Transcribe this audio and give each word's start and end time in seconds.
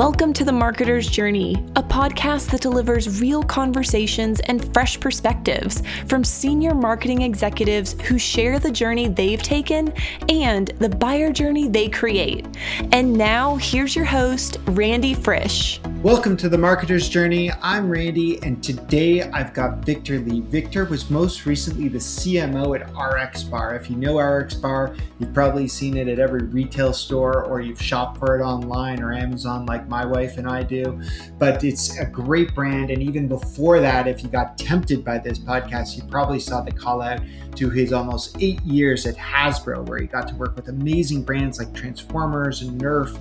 Welcome 0.00 0.32
to 0.32 0.46
The 0.46 0.50
Marketer's 0.50 1.06
Journey, 1.06 1.56
a 1.76 1.82
podcast 1.82 2.50
that 2.52 2.62
delivers 2.62 3.20
real 3.20 3.42
conversations 3.42 4.40
and 4.40 4.72
fresh 4.72 4.98
perspectives 4.98 5.82
from 6.06 6.24
senior 6.24 6.74
marketing 6.74 7.20
executives 7.20 8.00
who 8.04 8.18
share 8.18 8.58
the 8.58 8.70
journey 8.70 9.08
they've 9.08 9.42
taken 9.42 9.92
and 10.30 10.68
the 10.78 10.88
buyer 10.88 11.30
journey 11.30 11.68
they 11.68 11.90
create. 11.90 12.46
And 12.92 13.12
now, 13.12 13.56
here's 13.56 13.94
your 13.94 14.06
host, 14.06 14.56
Randy 14.68 15.12
Frisch. 15.12 15.79
Welcome 16.02 16.34
to 16.38 16.48
The 16.48 16.56
Marketer's 16.56 17.10
Journey. 17.10 17.52
I'm 17.60 17.90
Randy, 17.90 18.42
and 18.42 18.64
today 18.64 19.20
I've 19.20 19.52
got 19.52 19.84
Victor 19.84 20.18
Lee. 20.18 20.40
Victor 20.40 20.86
was 20.86 21.10
most 21.10 21.44
recently 21.44 21.88
the 21.88 21.98
CMO 21.98 22.74
at 22.74 22.88
RX 22.96 23.42
Bar. 23.42 23.74
If 23.74 23.90
you 23.90 23.96
know 23.96 24.18
RX 24.18 24.54
Bar, 24.54 24.96
you've 25.18 25.34
probably 25.34 25.68
seen 25.68 25.98
it 25.98 26.08
at 26.08 26.18
every 26.18 26.46
retail 26.46 26.94
store 26.94 27.44
or 27.44 27.60
you've 27.60 27.82
shopped 27.82 28.16
for 28.16 28.40
it 28.40 28.42
online 28.42 29.02
or 29.02 29.12
Amazon 29.12 29.66
like 29.66 29.86
my 29.88 30.06
wife 30.06 30.38
and 30.38 30.48
I 30.48 30.62
do. 30.62 31.02
But 31.38 31.62
it's 31.64 31.98
a 31.98 32.06
great 32.06 32.54
brand. 32.54 32.90
And 32.90 33.02
even 33.02 33.28
before 33.28 33.78
that, 33.80 34.08
if 34.08 34.22
you 34.22 34.30
got 34.30 34.56
tempted 34.56 35.04
by 35.04 35.18
this 35.18 35.38
podcast, 35.38 35.98
you 35.98 36.04
probably 36.04 36.40
saw 36.40 36.62
the 36.62 36.72
call 36.72 37.02
out 37.02 37.20
to 37.56 37.68
his 37.68 37.92
almost 37.92 38.38
eight 38.40 38.62
years 38.62 39.04
at 39.04 39.16
Hasbro, 39.16 39.86
where 39.86 39.98
he 39.98 40.06
got 40.06 40.28
to 40.28 40.34
work 40.36 40.56
with 40.56 40.68
amazing 40.68 41.24
brands 41.24 41.58
like 41.58 41.74
Transformers 41.74 42.62
and 42.62 42.80
Nerf 42.80 43.18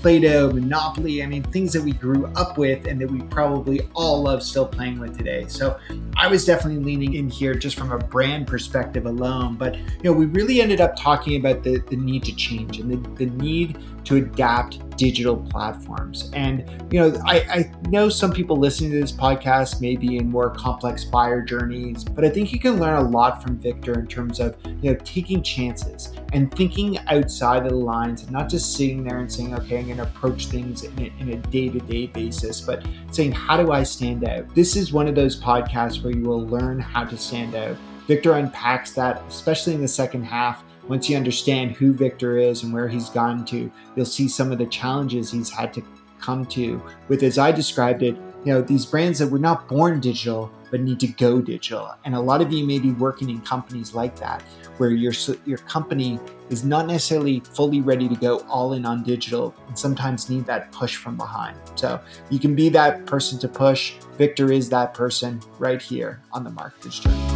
Play-Doh, 0.00 0.52
Monopoly, 0.52 1.22
I 1.22 1.26
mean, 1.26 1.42
things 1.42 1.72
that 1.74 1.82
we 1.82 1.92
grew 1.92 2.26
up 2.34 2.56
with 2.56 2.86
and 2.86 2.98
that 3.00 3.10
we 3.10 3.20
probably 3.22 3.82
all 3.94 4.22
love 4.22 4.42
still 4.42 4.66
playing 4.66 4.98
with 4.98 5.16
today. 5.16 5.44
So 5.48 5.78
I 6.16 6.26
was 6.26 6.46
definitely 6.46 6.82
leaning 6.82 7.14
in 7.14 7.28
here 7.28 7.54
just 7.54 7.76
from 7.76 7.92
a 7.92 7.98
brand 7.98 8.46
perspective 8.46 9.04
alone. 9.04 9.56
But, 9.56 9.76
you 9.76 10.04
know, 10.04 10.12
we 10.12 10.24
really 10.26 10.62
ended 10.62 10.80
up 10.80 10.96
talking 10.96 11.38
about 11.38 11.62
the, 11.62 11.78
the 11.90 11.96
need 11.96 12.24
to 12.24 12.34
change 12.34 12.78
and 12.78 12.90
the, 12.90 13.24
the 13.24 13.26
need 13.26 13.78
to 14.04 14.16
adapt 14.16 14.96
digital 14.96 15.36
platforms. 15.36 16.30
And, 16.34 16.68
you 16.92 17.00
know, 17.00 17.22
I, 17.24 17.36
I 17.36 17.72
know 17.88 18.10
some 18.10 18.32
people 18.32 18.58
listening 18.58 18.90
to 18.90 19.00
this 19.00 19.12
podcast 19.12 19.80
may 19.80 19.96
be 19.96 20.18
in 20.18 20.30
more 20.30 20.50
complex 20.50 21.04
buyer 21.04 21.40
journeys, 21.40 22.04
but 22.04 22.24
I 22.24 22.28
think 22.28 22.52
you 22.52 22.58
can 22.58 22.78
learn 22.78 22.96
a 22.96 23.08
lot 23.08 23.42
from 23.42 23.56
Victor 23.58 23.98
in 23.98 24.06
terms 24.06 24.40
of, 24.40 24.56
you 24.82 24.92
know, 24.92 24.98
taking 25.02 25.42
chances 25.42 26.12
and 26.34 26.54
thinking 26.54 26.98
outside 27.08 27.64
of 27.64 27.70
the 27.70 27.76
lines 27.76 28.22
and 28.22 28.30
not 28.30 28.50
just 28.50 28.76
sitting 28.76 29.02
there 29.02 29.18
and 29.18 29.32
saying, 29.32 29.54
okay, 29.54 29.78
I'm 29.78 29.86
going 29.86 29.96
to 29.96 30.02
approach 30.02 30.46
things 30.46 30.84
in 30.84 31.30
a 31.30 31.36
day 31.48 31.70
to 31.70 31.78
day 31.80 32.06
basis, 32.06 32.60
but 32.60 32.84
saying, 33.10 33.32
how 33.32 33.56
do 33.56 33.72
I 33.72 33.82
stand 33.84 34.28
out? 34.28 34.54
This 34.54 34.76
is 34.76 34.92
one 34.92 35.08
of 35.08 35.14
those 35.14 35.40
podcasts 35.40 36.04
where 36.04 36.14
you 36.14 36.24
will 36.24 36.46
learn 36.46 36.78
how 36.78 37.04
to 37.04 37.16
stand 37.16 37.54
out. 37.54 37.76
Victor 38.06 38.32
unpacks 38.32 38.92
that, 38.92 39.22
especially 39.28 39.74
in 39.74 39.80
the 39.80 39.88
second 39.88 40.24
half 40.24 40.62
once 40.90 41.08
you 41.08 41.16
understand 41.16 41.70
who 41.70 41.92
Victor 41.92 42.36
is 42.36 42.64
and 42.64 42.72
where 42.72 42.88
he's 42.88 43.08
gone 43.10 43.44
to, 43.44 43.70
you'll 43.94 44.04
see 44.04 44.26
some 44.26 44.50
of 44.50 44.58
the 44.58 44.66
challenges 44.66 45.30
he's 45.30 45.48
had 45.48 45.72
to 45.72 45.82
come 46.20 46.44
to 46.44 46.82
with, 47.06 47.22
as 47.22 47.38
I 47.38 47.52
described 47.52 48.02
it, 48.02 48.16
you 48.44 48.52
know, 48.52 48.60
these 48.60 48.84
brands 48.84 49.20
that 49.20 49.28
were 49.28 49.38
not 49.38 49.68
born 49.68 50.00
digital 50.00 50.50
but 50.70 50.80
need 50.80 51.00
to 51.00 51.06
go 51.06 51.40
digital. 51.40 51.94
And 52.04 52.14
a 52.14 52.20
lot 52.20 52.40
of 52.40 52.52
you 52.52 52.66
may 52.66 52.78
be 52.78 52.90
working 52.92 53.30
in 53.30 53.40
companies 53.42 53.94
like 53.94 54.16
that, 54.18 54.42
where 54.78 54.90
your 54.90 55.12
your 55.44 55.58
company 55.58 56.18
is 56.48 56.64
not 56.64 56.86
necessarily 56.86 57.40
fully 57.40 57.80
ready 57.80 58.08
to 58.08 58.14
go 58.14 58.38
all 58.48 58.72
in 58.72 58.84
on 58.84 59.02
digital, 59.02 59.54
and 59.68 59.78
sometimes 59.78 60.30
need 60.30 60.46
that 60.46 60.70
push 60.72 60.96
from 60.96 61.16
behind. 61.16 61.56
So 61.74 62.00
you 62.30 62.38
can 62.38 62.54
be 62.54 62.68
that 62.70 63.06
person 63.06 63.38
to 63.40 63.48
push. 63.48 63.94
Victor 64.16 64.52
is 64.52 64.68
that 64.70 64.94
person 64.94 65.40
right 65.58 65.82
here 65.82 66.20
on 66.32 66.44
the 66.44 66.50
marketer's 66.50 67.00
journey. 67.00 67.29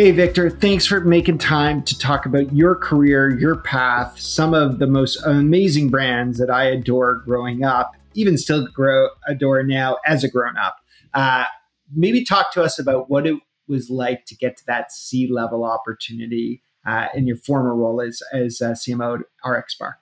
Hey, 0.00 0.12
Victor, 0.12 0.48
thanks 0.48 0.86
for 0.86 1.02
making 1.02 1.36
time 1.36 1.82
to 1.82 1.98
talk 1.98 2.24
about 2.24 2.54
your 2.54 2.74
career, 2.74 3.38
your 3.38 3.56
path, 3.56 4.18
some 4.18 4.54
of 4.54 4.78
the 4.78 4.86
most 4.86 5.22
amazing 5.26 5.90
brands 5.90 6.38
that 6.38 6.48
I 6.48 6.70
adore 6.70 7.16
growing 7.16 7.64
up, 7.64 7.92
even 8.14 8.38
still 8.38 8.66
grow, 8.68 9.10
adore 9.28 9.62
now 9.62 9.98
as 10.06 10.24
a 10.24 10.30
grown 10.30 10.56
up. 10.56 10.78
Uh, 11.12 11.44
maybe 11.94 12.24
talk 12.24 12.50
to 12.54 12.62
us 12.62 12.78
about 12.78 13.10
what 13.10 13.26
it 13.26 13.34
was 13.68 13.90
like 13.90 14.24
to 14.28 14.34
get 14.34 14.56
to 14.56 14.64
that 14.68 14.90
C 14.90 15.28
level 15.30 15.64
opportunity 15.66 16.62
uh, 16.86 17.08
in 17.14 17.26
your 17.26 17.36
former 17.36 17.76
role 17.76 18.00
as, 18.00 18.22
as 18.32 18.62
uh, 18.62 18.70
CMO 18.70 19.20
at 19.20 19.50
RX 19.50 19.74
Bar. 19.74 19.98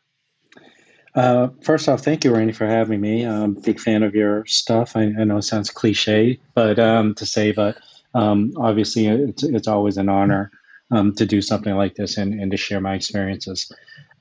Uh, 1.16 1.48
first 1.60 1.88
off, 1.88 2.04
thank 2.04 2.22
you, 2.22 2.32
Randy, 2.32 2.53
for 2.53 2.69
having 2.69 3.00
me. 3.00 3.25
I'm 3.25 3.56
a 3.56 3.60
big 3.60 3.80
fan 3.80 4.04
of 4.04 4.15
your 4.15 4.47
stuff. 4.47 4.94
I, 4.94 5.12
I 5.19 5.25
know 5.25 5.38
it 5.38 5.42
sounds 5.42 5.70
cliche, 5.70 6.38
but 6.54 6.78
um, 6.78 7.16
to 7.16 7.26
say, 7.26 7.50
but 7.50 7.78
um, 8.19 8.53
obviously 8.56 9.06
it's, 9.06 9.45
it's 9.45 9.69
always 9.69 9.97
an 9.97 10.09
honor 10.09 10.51
um, 10.91 11.15
to 11.15 11.25
do 11.25 11.41
something 11.41 11.75
like 11.75 11.95
this 11.95 12.19
and, 12.19 12.34
and 12.34 12.51
to 12.51 12.56
share 12.56 12.81
my 12.81 12.95
experiences. 12.95 13.71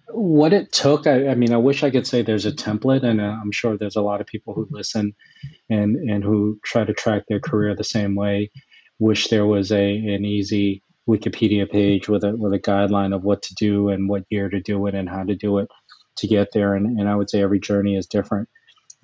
What 0.09 0.53
it 0.53 0.71
took, 0.71 1.07
I, 1.07 1.29
I, 1.29 1.35
mean, 1.35 1.51
I 1.51 1.57
wish 1.57 1.83
I 1.83 1.89
could 1.89 2.05
say 2.05 2.21
there's 2.21 2.45
a 2.45 2.51
template, 2.51 3.03
and 3.03 3.19
uh, 3.19 3.35
I'm 3.41 3.51
sure 3.51 3.75
there's 3.75 3.95
a 3.95 4.01
lot 4.01 4.21
of 4.21 4.27
people 4.27 4.53
who 4.53 4.67
listen 4.69 5.15
and 5.69 5.95
and 6.09 6.23
who 6.23 6.59
try 6.63 6.85
to 6.85 6.93
track 6.93 7.23
their 7.27 7.39
career 7.39 7.75
the 7.75 7.83
same 7.83 8.15
way. 8.15 8.51
Wish 8.99 9.27
there 9.27 9.45
was 9.45 9.71
a 9.71 9.95
an 10.15 10.25
easy 10.25 10.83
Wikipedia 11.09 11.69
page 11.69 12.07
with 12.07 12.23
a 12.23 12.35
with 12.37 12.53
a 12.53 12.59
guideline 12.59 13.13
of 13.13 13.23
what 13.23 13.41
to 13.43 13.55
do 13.55 13.89
and 13.89 14.07
what 14.07 14.23
year 14.29 14.47
to 14.49 14.61
do 14.61 14.85
it 14.87 14.95
and 14.95 15.09
how 15.09 15.23
to 15.23 15.35
do 15.35 15.57
it 15.57 15.69
to 16.17 16.27
get 16.27 16.49
there. 16.53 16.73
And, 16.73 16.99
and 16.99 17.09
I 17.09 17.15
would 17.15 17.29
say 17.29 17.41
every 17.41 17.59
journey 17.59 17.95
is 17.97 18.07
different. 18.07 18.47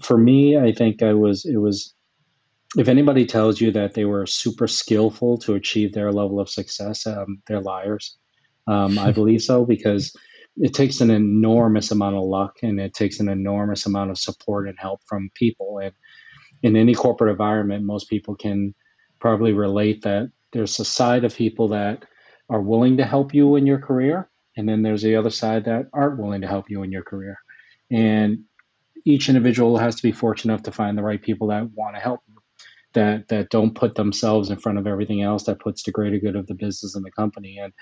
For 0.02 0.18
me, 0.18 0.58
I 0.58 0.72
think 0.72 1.04
I 1.04 1.14
was 1.14 1.46
it 1.46 1.58
was 1.58 1.94
if 2.78 2.88
anybody 2.88 3.26
tells 3.26 3.62
you 3.62 3.72
that 3.72 3.94
they 3.94 4.06
were 4.06 4.26
super 4.26 4.68
skillful 4.68 5.38
to 5.40 5.56
achieve 5.56 5.94
their 5.94 6.12
level 6.12 6.40
of 6.40 6.50
success, 6.50 7.06
um, 7.06 7.42
they're 7.48 7.62
liars. 7.62 8.18
Um, 8.68 8.98
I 8.98 9.12
believe 9.20 9.42
so 9.42 9.66
because 9.66 10.16
it 10.58 10.74
takes 10.74 11.02
an 11.02 11.10
enormous 11.10 11.92
amount 11.92 12.16
of 12.16 12.24
luck 12.24 12.58
and 12.62 12.80
it 12.80 12.94
takes 12.94 13.20
an 13.20 13.30
enormous 13.30 13.86
amount 13.86 14.12
of 14.12 14.18
support 14.18 14.68
and 14.68 14.78
help 14.80 15.02
from 15.06 15.30
people. 15.36 15.80
And 15.80 15.94
in 16.62 16.76
any 16.76 16.94
corporate 16.94 17.32
environment, 17.32 17.86
most 17.86 18.10
people 18.10 18.36
can 18.36 18.74
probably 19.20 19.54
relate 19.54 20.04
that 20.04 20.32
there's 20.52 20.80
a 20.80 20.86
side 20.86 21.24
of 21.24 21.36
people 21.36 21.70
that 21.70 22.06
are 22.50 22.62
willing 22.62 22.98
to 22.98 23.06
help 23.06 23.34
you 23.34 23.56
in 23.56 23.66
your 23.66 23.80
career, 23.80 24.30
and 24.58 24.68
then 24.68 24.84
there's 24.84 25.02
the 25.02 25.16
other 25.16 25.32
side 25.32 25.66
that 25.66 25.88
aren't 25.94 26.20
willing 26.20 26.42
to 26.42 26.48
help 26.48 26.70
you 26.70 26.84
in 26.84 26.92
your 26.92 27.04
career. 27.04 27.38
And 27.90 28.44
each 29.06 29.30
individual 29.30 29.78
has 29.78 29.96
to 29.96 30.04
be 30.04 30.12
fortunate 30.12 30.54
enough 30.54 30.64
to 30.64 30.72
find 30.72 30.98
the 30.98 31.04
right 31.04 31.22
people 31.22 31.48
that 31.48 31.72
want 31.72 31.96
to 31.96 32.02
help 32.02 32.22
that 32.94 33.28
that 33.30 33.50
don't 33.50 33.76
put 33.76 33.96
themselves 33.96 34.50
in 34.50 34.58
front 34.58 34.78
of 34.78 34.88
everything 34.88 35.22
else 35.22 35.44
that 35.44 35.60
puts 35.60 35.84
the 35.84 35.92
greater 35.92 36.20
good 36.20 36.36
of 36.36 36.48
the 36.48 36.56
business 36.56 36.96
and 36.96 37.06
the 37.06 37.12
company 37.12 37.58
and 37.58 37.74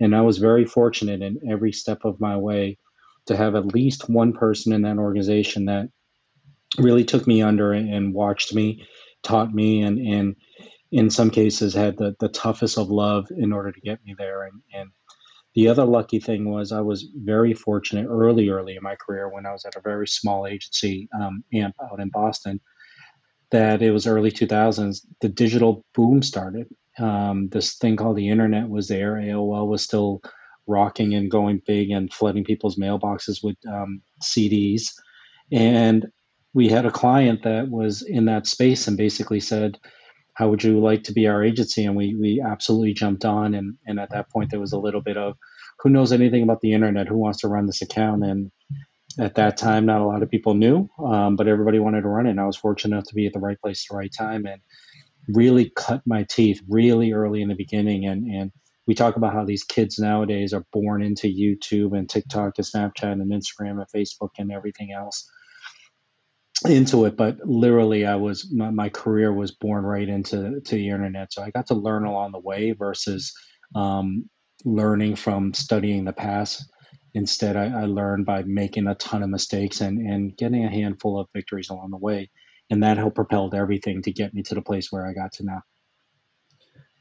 and 0.00 0.14
I 0.14 0.20
was 0.20 0.38
very 0.38 0.64
fortunate 0.64 1.22
in 1.22 1.40
every 1.50 1.72
step 1.72 2.04
of 2.04 2.20
my 2.20 2.36
way 2.36 2.78
to 3.26 3.36
have 3.36 3.54
at 3.54 3.66
least 3.66 4.08
one 4.08 4.32
person 4.32 4.72
in 4.72 4.82
that 4.82 4.98
organization 4.98 5.66
that 5.66 5.88
really 6.78 7.04
took 7.04 7.26
me 7.26 7.42
under 7.42 7.72
and 7.72 8.14
watched 8.14 8.54
me, 8.54 8.86
taught 9.22 9.52
me, 9.52 9.82
and 9.82 9.98
and 9.98 10.36
in 10.90 11.10
some 11.10 11.30
cases 11.30 11.74
had 11.74 11.98
the, 11.98 12.16
the 12.18 12.28
toughest 12.28 12.78
of 12.78 12.88
love 12.88 13.28
in 13.36 13.52
order 13.52 13.70
to 13.70 13.80
get 13.80 14.02
me 14.06 14.14
there. 14.16 14.44
And, 14.44 14.62
and 14.72 14.90
the 15.54 15.68
other 15.68 15.84
lucky 15.84 16.18
thing 16.18 16.50
was 16.50 16.72
I 16.72 16.80
was 16.80 17.08
very 17.14 17.52
fortunate 17.52 18.06
early, 18.06 18.48
early 18.48 18.76
in 18.76 18.82
my 18.82 18.96
career 18.96 19.28
when 19.28 19.44
I 19.44 19.52
was 19.52 19.66
at 19.66 19.76
a 19.76 19.82
very 19.82 20.08
small 20.08 20.46
agency, 20.46 21.08
um, 21.20 21.44
AMP 21.52 21.74
out 21.82 22.00
in 22.00 22.08
Boston, 22.08 22.60
that 23.50 23.82
it 23.82 23.90
was 23.90 24.06
early 24.06 24.30
2000s, 24.30 25.06
the 25.20 25.28
digital 25.28 25.84
boom 25.94 26.22
started. 26.22 26.68
Um, 26.98 27.48
this 27.48 27.76
thing 27.76 27.96
called 27.96 28.16
the 28.16 28.28
internet 28.28 28.68
was 28.68 28.88
there. 28.88 29.14
AOL 29.14 29.68
was 29.68 29.82
still 29.82 30.20
rocking 30.66 31.14
and 31.14 31.30
going 31.30 31.62
big 31.66 31.90
and 31.90 32.12
flooding 32.12 32.44
people's 32.44 32.76
mailboxes 32.76 33.42
with 33.42 33.56
um, 33.66 34.02
CDs. 34.22 34.92
And 35.50 36.06
we 36.54 36.68
had 36.68 36.86
a 36.86 36.90
client 36.90 37.42
that 37.44 37.68
was 37.70 38.02
in 38.02 38.26
that 38.26 38.46
space 38.46 38.86
and 38.86 38.96
basically 38.96 39.40
said, 39.40 39.78
how 40.34 40.48
would 40.48 40.62
you 40.62 40.80
like 40.80 41.02
to 41.04 41.12
be 41.12 41.26
our 41.26 41.42
agency? 41.42 41.84
And 41.84 41.96
we, 41.96 42.14
we 42.14 42.40
absolutely 42.40 42.94
jumped 42.94 43.24
on. 43.24 43.54
And, 43.54 43.76
and 43.86 43.98
at 43.98 44.10
that 44.10 44.30
point, 44.30 44.50
there 44.50 44.60
was 44.60 44.72
a 44.72 44.78
little 44.78 45.00
bit 45.00 45.16
of, 45.16 45.36
who 45.80 45.90
knows 45.90 46.12
anything 46.12 46.42
about 46.42 46.60
the 46.60 46.72
internet? 46.72 47.08
Who 47.08 47.16
wants 47.16 47.40
to 47.40 47.48
run 47.48 47.66
this 47.66 47.82
account? 47.82 48.24
And 48.24 48.50
at 49.18 49.34
that 49.34 49.56
time, 49.56 49.86
not 49.86 50.00
a 50.00 50.06
lot 50.06 50.22
of 50.22 50.30
people 50.30 50.54
knew, 50.54 50.88
um, 51.04 51.36
but 51.36 51.48
everybody 51.48 51.78
wanted 51.78 52.02
to 52.02 52.08
run 52.08 52.26
it. 52.26 52.30
And 52.30 52.40
I 52.40 52.46
was 52.46 52.56
fortunate 52.56 52.94
enough 52.94 53.08
to 53.08 53.14
be 53.14 53.26
at 53.26 53.32
the 53.32 53.40
right 53.40 53.60
place 53.60 53.84
at 53.84 53.92
the 53.92 53.98
right 53.98 54.12
time 54.16 54.46
and 54.46 54.60
really 55.28 55.72
cut 55.74 56.02
my 56.06 56.24
teeth 56.24 56.60
really 56.68 57.12
early 57.12 57.42
in 57.42 57.48
the 57.48 57.54
beginning. 57.54 58.06
And, 58.06 58.26
and 58.26 58.52
we 58.86 58.94
talk 58.94 59.16
about 59.16 59.34
how 59.34 59.44
these 59.44 59.64
kids 59.64 59.98
nowadays 59.98 60.54
are 60.54 60.64
born 60.72 61.02
into 61.02 61.26
YouTube 61.26 61.96
and 61.96 62.08
TikTok 62.08 62.54
and 62.56 62.66
Snapchat 62.66 63.12
and 63.12 63.30
Instagram 63.30 63.82
and 63.82 63.86
Facebook 63.94 64.30
and 64.38 64.52
everything 64.52 64.92
else 64.92 65.28
into 66.66 67.04
it. 67.04 67.16
But 67.16 67.38
literally, 67.44 68.06
I 68.06 68.16
was 68.16 68.50
my, 68.52 68.70
my 68.70 68.88
career 68.88 69.32
was 69.32 69.52
born 69.52 69.84
right 69.84 70.08
into 70.08 70.60
to 70.60 70.74
the 70.74 70.88
internet. 70.88 71.32
So 71.32 71.42
I 71.42 71.50
got 71.50 71.66
to 71.68 71.74
learn 71.74 72.04
along 72.04 72.32
the 72.32 72.40
way 72.40 72.72
versus 72.72 73.32
um, 73.74 74.30
learning 74.64 75.16
from 75.16 75.54
studying 75.54 76.04
the 76.04 76.12
past 76.12 76.64
Instead, 77.14 77.56
I, 77.56 77.82
I 77.82 77.84
learned 77.84 78.26
by 78.26 78.42
making 78.42 78.86
a 78.86 78.94
ton 78.94 79.22
of 79.22 79.30
mistakes 79.30 79.80
and, 79.80 79.98
and 79.98 80.36
getting 80.36 80.64
a 80.64 80.70
handful 80.70 81.18
of 81.18 81.28
victories 81.32 81.70
along 81.70 81.90
the 81.90 81.96
way. 81.96 82.30
And 82.70 82.82
that 82.82 82.98
helped 82.98 83.16
propelled 83.16 83.54
everything 83.54 84.02
to 84.02 84.12
get 84.12 84.34
me 84.34 84.42
to 84.42 84.54
the 84.54 84.62
place 84.62 84.92
where 84.92 85.06
I 85.06 85.14
got 85.14 85.32
to 85.34 85.44
now. 85.44 85.62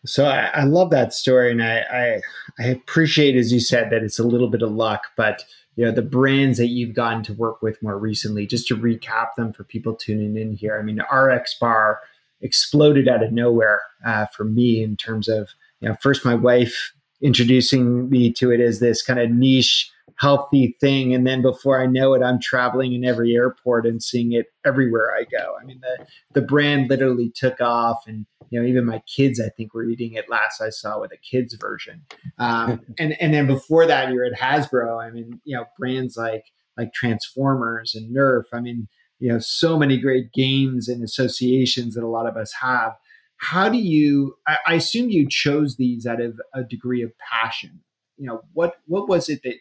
So 0.05 0.25
I, 0.25 0.49
I 0.53 0.63
love 0.63 0.89
that 0.91 1.13
story, 1.13 1.51
and 1.51 1.61
I, 1.61 1.79
I, 1.91 2.21
I 2.59 2.67
appreciate, 2.67 3.35
as 3.35 3.51
you 3.51 3.59
said, 3.59 3.89
that 3.89 4.03
it's 4.03 4.19
a 4.19 4.23
little 4.23 4.47
bit 4.47 4.61
of 4.61 4.71
luck, 4.71 5.07
but 5.17 5.43
you 5.75 5.85
know 5.85 5.91
the 5.91 6.01
brands 6.01 6.57
that 6.57 6.67
you've 6.67 6.95
gotten 6.95 7.23
to 7.23 7.33
work 7.33 7.61
with 7.61 7.81
more 7.83 7.97
recently. 7.97 8.47
Just 8.47 8.67
to 8.67 8.77
recap 8.77 9.35
them 9.35 9.53
for 9.53 9.63
people 9.63 9.95
tuning 9.95 10.37
in 10.37 10.53
here. 10.53 10.79
I 10.79 10.83
mean, 10.83 11.01
RX 11.11 11.55
Bar 11.59 11.99
exploded 12.41 13.07
out 13.07 13.23
of 13.23 13.31
nowhere 13.31 13.81
uh, 14.05 14.27
for 14.27 14.43
me 14.43 14.83
in 14.83 14.95
terms 14.97 15.27
of 15.27 15.49
you 15.81 15.89
know 15.89 15.95
first 16.01 16.25
my 16.25 16.35
wife 16.35 16.93
introducing 17.21 18.09
me 18.09 18.31
to 18.31 18.51
it 18.51 18.59
as 18.59 18.79
this 18.79 19.01
kind 19.01 19.19
of 19.19 19.29
niche 19.29 19.91
healthy 20.17 20.75
thing. 20.81 21.13
And 21.13 21.25
then 21.25 21.41
before 21.41 21.81
I 21.81 21.85
know 21.85 22.13
it, 22.13 22.23
I'm 22.23 22.39
traveling 22.41 22.93
in 22.93 23.05
every 23.05 23.35
airport 23.35 23.85
and 23.85 24.01
seeing 24.01 24.31
it 24.33 24.47
everywhere 24.65 25.15
I 25.15 25.23
go. 25.23 25.55
I 25.61 25.63
mean, 25.63 25.79
the, 25.81 26.05
the 26.33 26.41
brand 26.41 26.89
literally 26.89 27.31
took 27.33 27.61
off 27.61 28.03
and, 28.07 28.25
you 28.49 28.59
know, 28.59 28.67
even 28.67 28.85
my 28.85 29.01
kids, 29.07 29.39
I 29.39 29.49
think 29.49 29.73
were 29.73 29.85
eating 29.85 30.13
it 30.13 30.29
last 30.29 30.59
I 30.59 30.69
saw 30.69 30.99
with 30.99 31.11
a 31.11 31.17
kids 31.17 31.55
version. 31.59 32.01
Um, 32.39 32.81
and, 32.99 33.15
and 33.21 33.33
then 33.33 33.45
before 33.45 33.85
that 33.85 34.11
you're 34.11 34.25
at 34.25 34.33
Hasbro. 34.33 35.01
I 35.01 35.11
mean, 35.11 35.39
you 35.43 35.55
know, 35.55 35.65
brands 35.77 36.17
like, 36.17 36.45
like 36.77 36.93
Transformers 36.93 37.93
and 37.93 38.15
Nerf. 38.15 38.43
I 38.51 38.59
mean, 38.59 38.87
you 39.19 39.29
know, 39.29 39.39
so 39.39 39.77
many 39.77 39.97
great 39.97 40.31
games 40.33 40.87
and 40.87 41.03
associations 41.03 41.93
that 41.93 42.03
a 42.03 42.07
lot 42.07 42.27
of 42.27 42.37
us 42.37 42.53
have. 42.61 42.93
How 43.37 43.69
do 43.69 43.77
you, 43.77 44.35
I, 44.47 44.57
I 44.65 44.73
assume 44.75 45.11
you 45.11 45.27
chose 45.29 45.75
these 45.75 46.07
out 46.07 46.21
of 46.21 46.39
a 46.55 46.63
degree 46.63 47.03
of 47.03 47.11
passion 47.19 47.81
you 48.17 48.25
know 48.25 48.41
what 48.53 48.75
what 48.87 49.07
was 49.07 49.29
it 49.29 49.41
that 49.43 49.55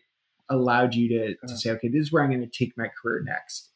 allowed 0.48 0.94
you 0.94 1.08
to, 1.08 1.34
to 1.46 1.52
uh. 1.52 1.56
say, 1.56 1.70
okay, 1.70 1.88
this 1.88 2.02
is 2.02 2.12
where 2.12 2.22
I'm 2.22 2.30
going 2.30 2.40
to 2.40 2.46
take 2.46 2.76
my 2.76 2.88
career 3.02 3.22
next? 3.24 3.70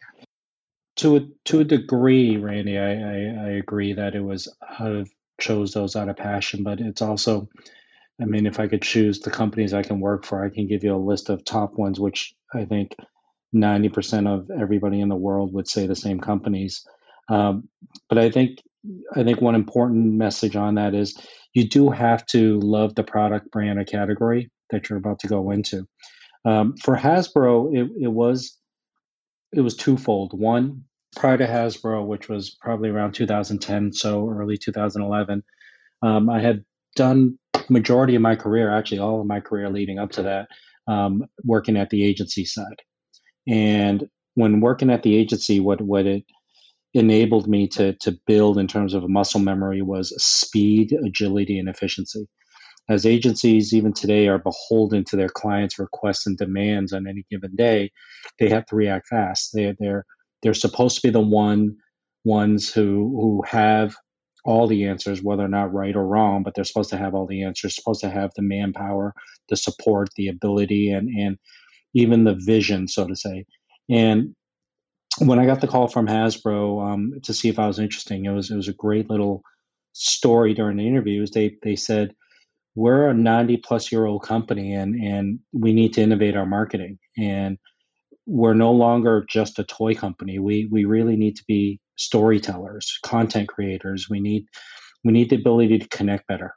To 0.97 1.17
a, 1.17 1.21
to 1.47 1.61
a 1.61 1.65
degree, 1.65 2.37
Randy, 2.37 2.79
I, 2.79 2.93
I, 2.93 3.47
I 3.47 3.51
agree 3.53 3.95
that 3.95 4.15
it 4.15 4.21
was 4.21 4.55
out 4.79 4.93
of 4.93 5.11
chose 5.41 5.73
those 5.73 5.97
out 5.97 6.09
of 6.09 6.17
passion, 6.17 6.63
but 6.63 6.81
it's 6.81 7.01
also, 7.01 7.49
I 8.21 8.27
mean, 8.27 8.47
if 8.47 8.61
I 8.61 8.69
could 8.69 8.83
choose 8.83 9.21
the 9.21 9.31
companies 9.31 9.73
I 9.73 9.83
can 9.83 10.01
work 10.01 10.27
for, 10.27 10.45
I 10.45 10.51
can 10.51 10.67
give 10.67 10.85
you 10.85 10.95
a 10.95 10.99
list 10.99 11.31
of 11.31 11.45
top 11.45 11.75
ones, 11.79 11.99
which 11.99 12.35
I 12.53 12.67
think 12.67 12.95
90% 13.55 14.29
of 14.29 14.51
everybody 14.51 15.01
in 15.01 15.09
the 15.09 15.17
world 15.17 15.55
would 15.55 15.69
say 15.69 15.87
the 15.87 15.97
same 15.97 16.21
companies. 16.21 16.87
Um, 17.29 17.69
but 18.09 18.19
I 18.19 18.31
think 18.31 18.59
I 19.15 19.25
think 19.25 19.41
one 19.41 19.55
important 19.55 20.15
message 20.15 20.57
on 20.57 20.77
that 20.77 20.95
is 20.95 21.17
you 21.53 21.69
do 21.69 21.91
have 21.91 22.25
to 22.27 22.59
love 22.61 22.95
the 22.95 23.03
product, 23.03 23.51
brand, 23.51 23.79
or 23.79 23.85
category 23.85 24.51
that 24.71 24.89
you're 24.89 24.99
about 24.99 25.21
to 25.21 25.29
go 25.29 25.51
into. 25.51 25.87
Um, 26.45 26.77
for 26.77 26.97
Hasbro, 26.97 27.75
it, 27.75 27.91
it 28.05 28.09
was 28.09 28.57
it 29.53 29.61
was 29.61 29.77
twofold. 29.77 30.39
One, 30.39 30.85
prior 31.17 31.37
to 31.37 31.47
Hasbro, 31.47 32.07
which 32.07 32.29
was 32.29 32.57
probably 32.61 32.89
around 32.89 33.13
2010, 33.13 33.93
so 33.93 34.29
early 34.31 34.57
2011, 34.57 35.43
um, 36.03 36.31
I 36.31 36.41
had 36.41 36.65
done 36.97 37.39
majority 37.69 38.15
of 38.15 38.23
my 38.23 38.37
career, 38.37 38.73
actually 38.73 39.01
all 39.01 39.21
of 39.21 39.27
my 39.27 39.41
career 39.41 39.69
leading 39.69 39.99
up 39.99 40.13
to 40.13 40.23
that, 40.23 40.49
um, 40.87 41.25
working 41.45 41.77
at 41.77 41.91
the 41.91 42.05
agency 42.05 42.45
side. 42.45 42.81
And 43.49 44.09
when 44.35 44.61
working 44.61 44.91
at 44.91 45.03
the 45.03 45.17
agency, 45.17 45.61
what 45.61 45.81
what 45.81 46.07
it 46.07 46.25
enabled 46.95 47.49
me 47.49 47.69
to 47.69 47.95
to 47.95 48.17
build 48.27 48.59
in 48.59 48.67
terms 48.67 48.95
of 48.95 49.09
muscle 49.09 49.41
memory 49.41 49.83
was 49.83 50.15
speed, 50.23 50.93
agility, 50.93 51.59
and 51.59 51.69
efficiency 51.69 52.29
as 52.91 53.07
agencies 53.07 53.73
even 53.73 53.93
today 53.93 54.27
are 54.27 54.39
beholden 54.39 55.05
to 55.05 55.17
their 55.17 55.29
clients' 55.29 55.79
requests 55.79 56.27
and 56.27 56.37
demands 56.37 56.93
on 56.93 57.07
any 57.07 57.25
given 57.31 57.55
day, 57.55 57.93
they 58.41 58.49
have 58.51 58.67
to 58.67 58.77
react 58.77 59.07
fast. 59.07 59.51
They, 59.55 59.75
they're 59.79 60.05
they're 60.43 60.55
supposed 60.55 60.97
to 60.97 61.09
be 61.09 61.13
the 61.13 61.21
one 61.21 61.77
ones 62.25 62.71
who 62.73 62.83
who 63.21 63.43
have 63.47 63.95
all 64.45 64.67
the 64.67 64.87
answers, 64.87 65.23
whether 65.23 65.45
or 65.45 65.49
not 65.49 65.73
right 65.73 65.95
or 65.95 66.05
wrong, 66.05 66.43
but 66.43 66.55
they're 66.55 66.65
supposed 66.65 66.91
to 66.91 66.97
have 66.97 67.15
all 67.15 67.27
the 67.27 67.45
answers, 67.45 67.77
supposed 67.77 68.01
to 68.01 68.11
have 68.11 68.33
the 68.35 68.43
manpower, 68.43 69.15
the 69.49 69.57
support, 69.57 70.09
the 70.17 70.29
ability, 70.29 70.91
and 70.91 71.09
and 71.09 71.39
even 71.95 72.25
the 72.25 72.35
vision, 72.35 72.89
so 72.89 73.07
to 73.07 73.15
say. 73.15 73.45
And 73.89 74.35
when 75.19 75.39
I 75.39 75.47
got 75.47 75.61
the 75.61 75.69
call 75.69 75.87
from 75.87 76.07
Hasbro 76.07 76.93
um, 76.93 77.13
to 77.23 77.35
see 77.35 77.49
if 77.49 77.59
I 77.59 77.69
was 77.69 77.79
interesting, 77.79 78.25
it 78.25 78.31
was 78.31 78.51
it 78.51 78.57
was 78.57 78.69
a 78.69 78.73
great 78.73 79.09
little 79.09 79.43
story 79.93 80.55
during 80.55 80.77
the 80.79 80.89
interviews. 80.89 81.31
They 81.31 81.57
they 81.63 81.77
said 81.77 82.15
we're 82.81 83.09
a 83.09 83.15
90 83.15 83.59
plus 83.59 83.93
year 83.93 84.07
old 84.07 84.23
company 84.23 84.73
and 84.73 84.95
and 84.95 85.39
we 85.53 85.75
need 85.75 85.93
to 85.93 86.01
innovate 86.01 86.35
our 86.35 86.47
marketing. 86.47 86.99
And 87.19 87.59
we're 88.27 88.55
no 88.55 88.73
longer 88.73 89.27
just 89.29 89.59
a 89.59 89.65
toy 89.65 89.95
company. 89.95 90.39
We 90.39 90.67
we 90.73 90.87
really 90.87 91.17
need 91.17 91.37
to 91.37 91.45
be 91.47 91.79
storytellers 91.97 92.99
content 93.05 93.49
creators. 93.49 94.09
We 94.09 94.21
need 94.21 94.47
we 95.05 95.13
need 95.13 95.29
the 95.29 95.37
ability 95.37 95.79
to 95.81 95.89
connect 95.89 96.27
better 96.27 96.55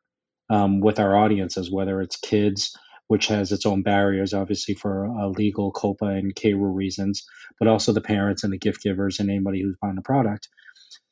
um, 0.49 0.79
with 0.79 0.97
our 0.97 1.13
audiences 1.17 1.69
whether 1.69 2.01
it's 2.01 2.15
kids 2.15 2.73
which 3.07 3.27
has 3.27 3.51
its 3.51 3.65
own 3.65 3.81
barriers 3.81 4.33
obviously 4.33 4.75
for 4.75 5.05
uh, 5.07 5.27
legal 5.27 5.73
COPPA 5.73 6.19
and 6.19 6.33
CARU 6.35 6.73
reasons 6.73 7.25
but 7.59 7.67
also 7.67 7.91
the 7.91 8.01
parents 8.15 8.45
and 8.45 8.53
the 8.53 8.57
gift 8.57 8.81
givers 8.81 9.19
and 9.19 9.29
anybody 9.29 9.61
who's 9.61 9.75
buying 9.81 9.95
the 9.95 10.01
product. 10.01 10.47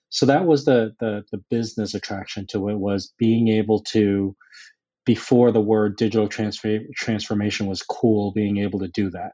So 0.07 0.25
that 0.25 0.45
was 0.45 0.63
the 0.63 0.93
the, 1.01 1.25
the 1.33 1.43
business 1.49 1.93
attraction 1.95 2.47
to 2.51 2.69
it 2.69 2.79
was 2.79 3.13
being 3.17 3.49
able 3.49 3.81
to 3.95 4.35
before 5.05 5.51
the 5.51 5.61
word 5.61 5.97
digital 5.97 6.27
transfer, 6.27 6.79
transformation 6.95 7.67
was 7.67 7.83
cool, 7.83 8.31
being 8.31 8.57
able 8.57 8.79
to 8.79 8.87
do 8.87 9.09
that. 9.11 9.33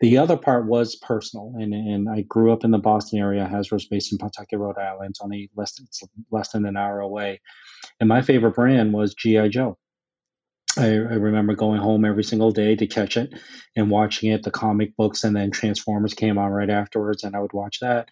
The 0.00 0.18
other 0.18 0.36
part 0.36 0.66
was 0.66 0.96
personal, 0.96 1.54
and, 1.56 1.72
and 1.72 2.08
I 2.08 2.22
grew 2.22 2.52
up 2.52 2.64
in 2.64 2.70
the 2.70 2.78
Boston 2.78 3.18
area. 3.18 3.48
Hasbro's 3.50 3.86
based 3.86 4.12
in 4.12 4.18
Pawtucket, 4.18 4.58
Rhode 4.58 4.78
Island, 4.78 5.10
It's 5.10 5.22
only 5.22 5.50
less 5.56 5.74
than, 5.74 5.86
less 6.30 6.50
than 6.50 6.66
an 6.66 6.76
hour 6.76 7.00
away. 7.00 7.40
And 7.98 8.08
my 8.08 8.20
favorite 8.20 8.54
brand 8.54 8.92
was 8.92 9.14
G.I. 9.14 9.48
Joe. 9.48 9.78
I, 10.78 10.88
I, 10.88 10.88
remember 10.88 11.54
going 11.54 11.80
home 11.80 12.04
every 12.04 12.24
single 12.24 12.50
day 12.50 12.76
to 12.76 12.86
catch 12.86 13.16
it 13.16 13.32
and 13.74 13.90
watching 13.90 14.30
it, 14.30 14.42
the 14.42 14.50
comic 14.50 14.94
books, 14.96 15.24
and 15.24 15.34
then 15.34 15.50
Transformers 15.50 16.12
came 16.12 16.36
on 16.36 16.50
right 16.50 16.68
afterwards, 16.68 17.24
and 17.24 17.34
I 17.34 17.40
would 17.40 17.54
watch 17.54 17.80
that. 17.80 18.10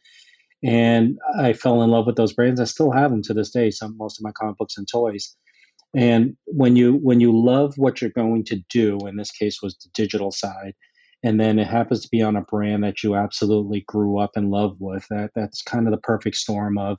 And 0.63 1.19
I 1.39 1.53
fell 1.53 1.83
in 1.83 1.91
love 1.91 2.07
with 2.07 2.17
those 2.17 2.33
brands. 2.33 2.61
I 2.61 2.65
still 2.65 2.91
have 2.91 3.11
them 3.11 3.23
to 3.25 3.35
this 3.35 3.51
day, 3.51 3.71
some 3.71 3.99
most 3.99 4.19
of 4.19 4.25
my 4.25 4.33
comic 4.33 4.57
books 4.57 4.79
and 4.79 4.89
toys. 4.91 5.37
And 5.95 6.37
when 6.47 6.77
you 6.77 6.95
when 6.95 7.21
you 7.21 7.33
love 7.33 7.75
what 7.77 8.01
you're 8.01 8.11
going 8.11 8.45
to 8.47 8.61
do, 8.71 8.99
in 9.07 9.17
this 9.17 9.31
case 9.31 9.63
was 9.63 9.77
the 9.77 9.91
digital 9.95 10.33
side, 10.33 10.75
and 11.23 11.41
then 11.41 11.59
it 11.59 11.67
happens 11.67 12.03
to 12.03 12.09
be 12.11 12.21
on 12.21 12.37
a 12.37 12.43
brand 12.43 12.83
that 12.85 13.03
you 13.03 13.15
absolutely 13.15 13.85
grew 13.87 14.19
up 14.19 14.33
in 14.37 14.51
love 14.51 14.77
with, 14.81 15.07
that 15.11 15.31
that's 15.35 15.63
kind 15.63 15.87
of 15.87 15.93
the 15.93 16.01
perfect 16.01 16.37
storm 16.37 16.79
of 16.79 16.99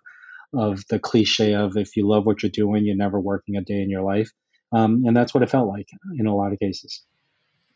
of 0.54 0.84
the 0.90 1.00
cliche 1.00 1.54
of 1.54 1.76
if 1.76 1.98
you 1.98 2.08
love 2.08 2.26
what 2.26 2.42
you're 2.42 2.50
doing, 2.50 2.86
you're 2.86 2.96
never 2.96 3.20
working 3.20 3.58
a 3.58 3.62
day 3.62 3.82
in 3.82 3.90
your 3.90 4.04
life. 4.04 4.32
Um, 4.72 5.04
and 5.06 5.16
that's 5.16 5.34
what 5.34 5.44
it 5.44 5.50
felt 5.50 5.68
like 5.68 5.88
in 6.18 6.28
a 6.28 6.36
lot 6.36 6.54
of 6.54 6.60
cases. 6.60 7.04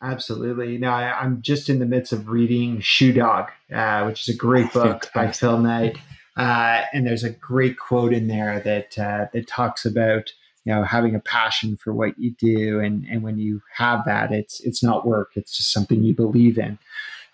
Absolutely. 0.02 0.78
Now 0.78 0.94
I, 0.94 1.24
am 1.24 1.42
just 1.42 1.68
in 1.68 1.78
the 1.78 1.86
midst 1.86 2.12
of 2.12 2.28
reading 2.28 2.80
Shoe 2.80 3.12
Dog, 3.12 3.50
uh, 3.72 4.04
which 4.04 4.26
is 4.26 4.34
a 4.34 4.36
great 4.36 4.72
book 4.72 5.10
by 5.14 5.30
Phil 5.30 5.58
Knight, 5.58 5.98
uh, 6.38 6.82
and 6.92 7.06
there's 7.06 7.24
a 7.24 7.30
great 7.30 7.78
quote 7.78 8.14
in 8.14 8.26
there 8.26 8.60
that 8.60 8.98
uh, 8.98 9.26
that 9.32 9.46
talks 9.46 9.84
about 9.84 10.32
you 10.64 10.72
know 10.72 10.82
having 10.82 11.14
a 11.14 11.20
passion 11.20 11.76
for 11.76 11.92
what 11.92 12.18
you 12.18 12.32
do 12.38 12.80
and 12.80 13.06
and 13.10 13.22
when 13.22 13.38
you 13.38 13.60
have 13.76 14.04
that 14.04 14.30
it's 14.32 14.60
it's 14.60 14.82
not 14.82 15.06
work 15.06 15.30
it's 15.36 15.56
just 15.56 15.72
something 15.72 16.02
you 16.02 16.14
believe 16.14 16.58
in 16.58 16.78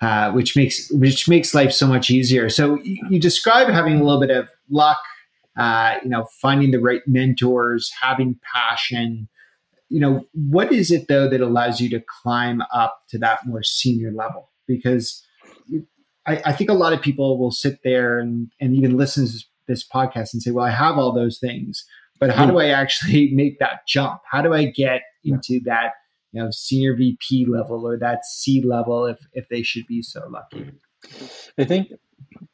uh, 0.01 0.31
which 0.33 0.57
makes 0.57 0.91
which 0.91 1.29
makes 1.29 1.55
life 1.55 1.73
so 1.73 1.87
much 1.87 2.11
easier. 2.11 2.51
So 2.51 2.79
you, 2.83 2.99
you 3.11 3.21
describe 3.21 3.69
having 3.69 3.99
a 3.99 4.05
little 4.05 4.21
bit 4.21 4.31
of 4.31 4.49
luck 4.69 4.99
uh, 5.57 5.97
you 6.03 6.11
know 6.11 6.27
finding 6.41 6.71
the 6.71 6.81
right 6.81 7.01
mentors 7.07 7.91
having 8.01 8.39
passion. 8.55 9.29
You 9.89 10.01
know 10.01 10.27
what 10.35 10.73
is 10.73 10.91
it 10.91 11.09
though 11.09 11.29
that 11.31 11.41
allows 11.41 11.81
you 11.81 11.89
to 11.91 12.05
climb 12.23 12.63
up 12.75 13.05
to 13.11 13.19
that 13.19 13.47
more 13.47 13.63
senior 13.63 14.13
level? 14.13 14.51
Because 14.67 15.25
I, 16.27 16.43
I 16.45 16.53
think 16.53 16.69
a 16.69 16.75
lot 16.75 16.93
of 16.93 17.01
people 17.01 17.39
will 17.39 17.53
sit 17.53 17.79
there 17.85 18.19
and, 18.19 18.51
and 18.61 18.75
even 18.75 18.97
listen 18.97 19.27
to 19.27 19.39
this 19.69 19.87
podcast 19.87 20.33
and 20.33 20.43
say 20.43 20.53
well 20.53 20.65
i 20.65 20.71
have 20.71 20.97
all 20.97 21.13
those 21.13 21.39
things 21.41 21.85
but 22.19 22.31
how 22.31 22.47
do 22.47 22.53
hmm. 22.53 22.59
I 22.59 22.71
actually 22.71 23.31
make 23.35 23.59
that 23.59 23.87
jump? 23.87 24.21
How 24.31 24.43
do 24.43 24.53
I 24.53 24.67
get 24.67 25.03
into 25.25 25.61
that 25.65 25.93
you 26.33 26.43
know 26.43 26.51
senior 26.51 26.95
VP 26.97 27.47
level 27.47 27.87
or 27.87 27.99
that 27.99 28.25
C 28.25 28.63
level 28.63 29.07
if 29.07 29.19
if 29.33 29.49
they 29.49 29.63
should 29.63 29.87
be 29.87 30.03
so 30.03 30.29
lucky? 30.29 30.73
I 31.59 31.65
think 31.65 31.93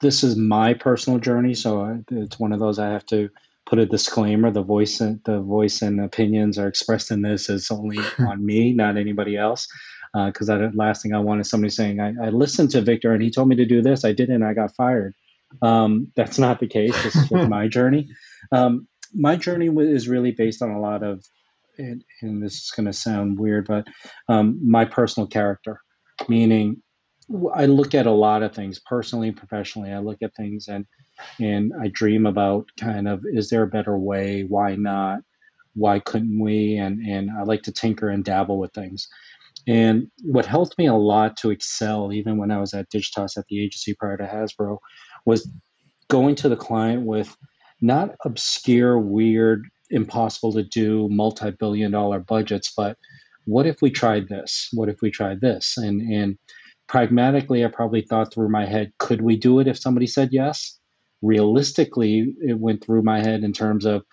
this 0.00 0.24
is 0.24 0.36
my 0.36 0.74
personal 0.74 1.18
journey, 1.18 1.54
so 1.54 2.02
it's 2.10 2.38
one 2.38 2.52
of 2.52 2.60
those 2.60 2.78
I 2.78 2.90
have 2.90 3.06
to 3.06 3.30
put 3.66 3.78
a 3.78 3.86
disclaimer. 3.86 4.50
The 4.50 4.62
voice 4.62 5.00
and 5.00 5.20
the 5.24 5.40
voice 5.40 5.82
and 5.82 6.00
opinions 6.00 6.58
are 6.58 6.68
expressed 6.68 7.10
in 7.10 7.22
this 7.22 7.48
is 7.48 7.70
only 7.70 7.98
on 8.18 8.44
me, 8.44 8.72
not 8.72 8.96
anybody 8.96 9.36
else. 9.36 9.68
Because 10.14 10.50
uh, 10.50 10.58
the 10.58 10.72
last 10.74 11.02
thing 11.02 11.14
I 11.14 11.20
want 11.20 11.40
is 11.40 11.48
somebody 11.48 11.70
saying, 11.70 11.98
I, 11.98 12.12
I, 12.22 12.28
listened 12.28 12.72
to 12.72 12.82
Victor 12.82 13.14
and 13.14 13.22
he 13.22 13.30
told 13.30 13.48
me 13.48 13.56
to 13.56 13.64
do 13.64 13.80
this. 13.80 14.04
I 14.04 14.12
did 14.12 14.28
it 14.28 14.34
and 14.34 14.44
I 14.44 14.52
got 14.52 14.76
fired. 14.76 15.14
Um, 15.62 16.12
that's 16.14 16.38
not 16.38 16.60
the 16.60 16.66
case. 16.66 16.92
This 17.02 17.16
is 17.16 17.30
my 17.48 17.66
journey. 17.66 18.10
Um, 18.50 18.88
my 19.14 19.36
journey 19.36 19.68
is 19.68 20.08
really 20.08 20.32
based 20.32 20.62
on 20.62 20.70
a 20.70 20.80
lot 20.80 21.02
of, 21.02 21.24
and, 21.78 22.04
and 22.20 22.42
this 22.42 22.54
is 22.54 22.72
going 22.74 22.86
to 22.86 22.92
sound 22.92 23.38
weird, 23.38 23.66
but 23.66 23.86
um, 24.28 24.58
my 24.62 24.84
personal 24.84 25.26
character. 25.26 25.80
meaning 26.28 26.82
I 27.54 27.66
look 27.66 27.94
at 27.94 28.06
a 28.06 28.10
lot 28.12 28.42
of 28.42 28.54
things 28.54 28.80
personally 28.80 29.32
professionally. 29.32 29.92
I 29.92 29.98
look 30.00 30.18
at 30.22 30.34
things 30.36 30.68
and 30.68 30.86
and 31.38 31.72
I 31.80 31.88
dream 31.88 32.26
about 32.26 32.68
kind 32.78 33.08
of 33.08 33.24
is 33.24 33.48
there 33.48 33.62
a 33.62 33.68
better 33.68 33.96
way? 33.96 34.42
Why 34.42 34.74
not? 34.76 35.20
Why 35.74 36.00
couldn't 36.00 36.42
we? 36.42 36.76
And 36.76 37.00
and 37.06 37.30
I 37.30 37.44
like 37.44 37.62
to 37.62 37.72
tinker 37.72 38.08
and 38.08 38.24
dabble 38.24 38.58
with 38.58 38.72
things. 38.72 39.08
And 39.66 40.08
what 40.24 40.46
helped 40.46 40.76
me 40.76 40.86
a 40.86 40.94
lot 40.94 41.36
to 41.38 41.50
excel, 41.50 42.12
even 42.12 42.36
when 42.36 42.50
I 42.50 42.58
was 42.58 42.74
at 42.74 42.90
Digitas 42.90 43.38
at 43.38 43.44
the 43.48 43.62
agency 43.62 43.94
prior 43.94 44.16
to 44.16 44.24
Hasbro, 44.24 44.78
was 45.24 45.48
going 46.10 46.34
to 46.36 46.48
the 46.48 46.56
client 46.56 47.06
with 47.06 47.34
not 47.82 48.14
obscure, 48.24 48.98
weird, 48.98 49.68
impossible 49.90 50.52
to 50.54 50.62
do, 50.62 51.08
multi 51.10 51.50
billion 51.50 51.90
dollar 51.90 52.20
budgets, 52.20 52.72
but 52.74 52.96
what 53.44 53.66
if 53.66 53.82
we 53.82 53.90
tried 53.90 54.28
this? 54.28 54.68
What 54.72 54.88
if 54.88 55.02
we 55.02 55.10
tried 55.10 55.40
this? 55.40 55.76
And, 55.76 56.00
and 56.00 56.38
pragmatically, 56.86 57.64
I 57.64 57.68
probably 57.68 58.02
thought 58.02 58.32
through 58.32 58.48
my 58.48 58.66
head, 58.66 58.92
could 58.98 59.20
we 59.20 59.36
do 59.36 59.58
it 59.58 59.66
if 59.66 59.78
somebody 59.78 60.06
said 60.06 60.28
yes? 60.32 60.78
Realistically, 61.20 62.34
it 62.40 62.58
went 62.58 62.84
through 62.84 63.02
my 63.02 63.20
head 63.20 63.42
in 63.42 63.52
terms 63.52 63.84
of, 63.84 64.04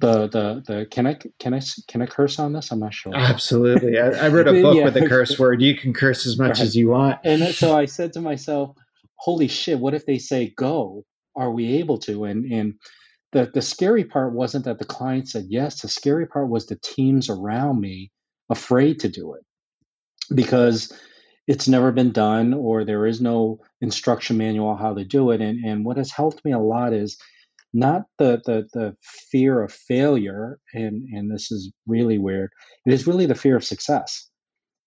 the 0.00 0.28
the 0.28 0.62
the 0.66 0.86
can 0.90 1.06
I 1.06 1.16
can 1.38 1.54
I 1.54 1.60
can 1.88 2.02
I 2.02 2.06
curse 2.06 2.38
on 2.38 2.52
this? 2.52 2.70
I'm 2.70 2.80
not 2.80 2.92
sure. 2.92 3.14
Absolutely, 3.14 3.98
I, 3.98 4.26
I 4.26 4.28
wrote 4.28 4.46
a 4.46 4.52
book 4.62 4.76
yeah. 4.76 4.84
with 4.84 4.96
a 4.98 5.08
curse 5.08 5.38
word. 5.38 5.62
You 5.62 5.74
can 5.74 5.94
curse 5.94 6.26
as 6.26 6.38
much 6.38 6.58
right. 6.58 6.60
as 6.60 6.76
you 6.76 6.90
want. 6.90 7.18
And 7.24 7.42
so 7.54 7.74
I 7.76 7.86
said 7.86 8.12
to 8.12 8.20
myself, 8.20 8.76
"Holy 9.16 9.48
shit! 9.48 9.78
What 9.78 9.94
if 9.94 10.04
they 10.04 10.18
say 10.18 10.52
go? 10.56 11.04
Are 11.36 11.50
we 11.50 11.78
able 11.78 11.98
to?" 11.98 12.24
And 12.24 12.50
and 12.52 12.74
the 13.32 13.50
the 13.52 13.62
scary 13.62 14.04
part 14.04 14.34
wasn't 14.34 14.64
that 14.64 14.78
the 14.78 14.84
client 14.84 15.28
said 15.28 15.46
yes. 15.48 15.82
The 15.82 15.88
scary 15.88 16.26
part 16.26 16.48
was 16.48 16.66
the 16.66 16.78
teams 16.82 17.28
around 17.28 17.80
me 17.80 18.10
afraid 18.50 19.00
to 19.00 19.08
do 19.08 19.34
it 19.34 19.42
because 20.34 20.92
it's 21.46 21.68
never 21.68 21.92
been 21.92 22.12
done 22.12 22.54
or 22.54 22.84
there 22.84 23.06
is 23.06 23.20
no 23.20 23.60
instruction 23.80 24.36
manual 24.36 24.76
how 24.76 24.94
to 24.94 25.04
do 25.04 25.30
it. 25.30 25.40
And 25.40 25.64
and 25.64 25.84
what 25.84 25.96
has 25.96 26.10
helped 26.12 26.44
me 26.44 26.52
a 26.52 26.58
lot 26.58 26.92
is 26.92 27.16
not 27.72 28.02
the, 28.18 28.40
the, 28.44 28.68
the 28.72 28.96
fear 29.30 29.62
of 29.62 29.72
failure, 29.72 30.58
and, 30.74 31.04
and 31.14 31.30
this 31.30 31.52
is 31.52 31.72
really 31.86 32.18
weird, 32.18 32.50
it 32.86 32.92
is 32.92 33.06
really 33.06 33.26
the 33.26 33.34
fear 33.34 33.56
of 33.56 33.64
success. 33.64 34.28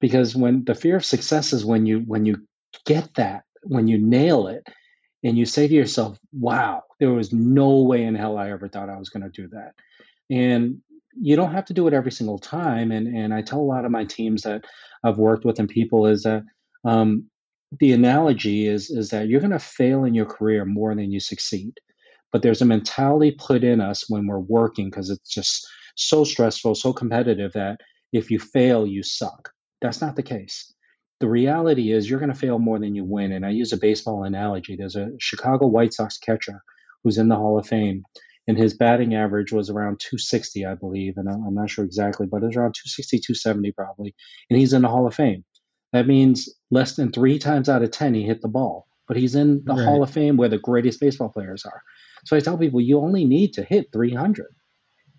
Because 0.01 0.35
when 0.35 0.65
the 0.65 0.75
fear 0.75 0.97
of 0.97 1.05
success 1.05 1.53
is 1.53 1.63
when 1.63 1.85
you 1.85 1.99
when 1.99 2.25
you 2.25 2.45
get 2.85 3.13
that, 3.15 3.43
when 3.63 3.87
you 3.87 3.97
nail 3.97 4.47
it, 4.47 4.67
and 5.23 5.37
you 5.37 5.45
say 5.45 5.67
to 5.67 5.73
yourself, 5.73 6.17
wow, 6.31 6.83
there 6.99 7.11
was 7.11 7.33
no 7.33 7.81
way 7.81 8.03
in 8.03 8.15
hell 8.15 8.37
I 8.37 8.51
ever 8.51 8.67
thought 8.67 8.89
I 8.89 8.97
was 8.97 9.09
going 9.09 9.23
to 9.23 9.29
do 9.29 9.47
that. 9.49 9.73
And 10.29 10.81
you 11.15 11.35
don't 11.35 11.53
have 11.53 11.65
to 11.65 11.73
do 11.73 11.87
it 11.87 11.93
every 11.93 12.11
single 12.11 12.39
time. 12.39 12.91
And, 12.91 13.07
and 13.15 13.33
I 13.33 13.41
tell 13.41 13.59
a 13.59 13.61
lot 13.61 13.85
of 13.85 13.91
my 13.91 14.05
teams 14.05 14.43
that 14.43 14.65
I've 15.03 15.17
worked 15.17 15.45
with 15.45 15.59
and 15.59 15.69
people 15.69 16.07
is 16.07 16.23
that 16.23 16.43
um, 16.85 17.25
the 17.79 17.93
analogy 17.93 18.67
is, 18.67 18.89
is 18.89 19.09
that 19.09 19.27
you're 19.27 19.39
going 19.39 19.51
to 19.51 19.59
fail 19.59 20.05
in 20.05 20.13
your 20.13 20.25
career 20.25 20.65
more 20.65 20.95
than 20.95 21.11
you 21.11 21.19
succeed 21.19 21.79
but 22.33 22.41
there's 22.41 22.63
a 22.63 22.65
mentality 22.65 23.31
put 23.31 23.63
in 23.63 23.79
us 23.79 24.09
when 24.09 24.25
we're 24.25 24.39
working 24.39 24.89
because 24.89 25.11
it's 25.11 25.29
just 25.29 25.65
so 25.95 26.23
stressful, 26.25 26.75
so 26.75 26.91
competitive 26.91 27.53
that 27.53 27.79
if 28.11 28.31
you 28.31 28.39
fail, 28.39 28.87
you 28.87 29.03
suck. 29.03 29.51
That's 29.81 30.01
not 30.01 30.15
the 30.15 30.23
case. 30.23 30.73
The 31.23 31.29
reality 31.29 31.93
is 31.93 32.09
you're 32.09 32.19
going 32.19 32.33
to 32.33 32.37
fail 32.37 32.59
more 32.59 32.79
than 32.79 32.95
you 32.95 33.05
win. 33.05 33.31
And 33.31 33.45
I 33.45 33.51
use 33.51 33.71
a 33.71 33.77
baseball 33.77 34.25
analogy. 34.25 34.75
There's 34.75 34.97
a 34.97 35.11
Chicago 35.19 35.67
White 35.67 35.93
Sox 35.93 36.17
catcher 36.17 36.61
who's 37.01 37.17
in 37.17 37.29
the 37.29 37.37
Hall 37.37 37.57
of 37.57 37.65
Fame, 37.65 38.03
and 38.45 38.57
his 38.57 38.73
batting 38.73 39.15
average 39.15 39.53
was 39.53 39.69
around 39.69 40.01
260, 40.01 40.65
I 40.65 40.75
believe. 40.75 41.13
And 41.15 41.29
I'm 41.29 41.55
not 41.55 41.69
sure 41.69 41.85
exactly, 41.85 42.27
but 42.27 42.43
it 42.43 42.47
was 42.47 42.57
around 42.57 42.75
260, 42.75 43.19
270 43.19 43.71
probably. 43.71 44.13
And 44.49 44.59
he's 44.59 44.73
in 44.73 44.81
the 44.81 44.89
Hall 44.89 45.07
of 45.07 45.15
Fame. 45.15 45.45
That 45.93 46.07
means 46.07 46.49
less 46.71 46.97
than 46.97 47.13
three 47.13 47.39
times 47.39 47.69
out 47.69 47.83
of 47.83 47.91
10 47.91 48.15
he 48.15 48.23
hit 48.23 48.41
the 48.41 48.49
ball, 48.49 48.85
but 49.07 49.15
he's 49.15 49.35
in 49.35 49.63
the 49.63 49.75
right. 49.75 49.85
Hall 49.85 50.03
of 50.03 50.09
Fame 50.09 50.35
where 50.35 50.49
the 50.49 50.57
greatest 50.57 50.99
baseball 50.99 51.29
players 51.29 51.63
are. 51.63 51.81
So 52.25 52.35
I 52.35 52.41
tell 52.41 52.57
people 52.57 52.81
you 52.81 52.99
only 52.99 53.23
need 53.23 53.53
to 53.53 53.63
hit 53.63 53.93
300. 53.93 54.47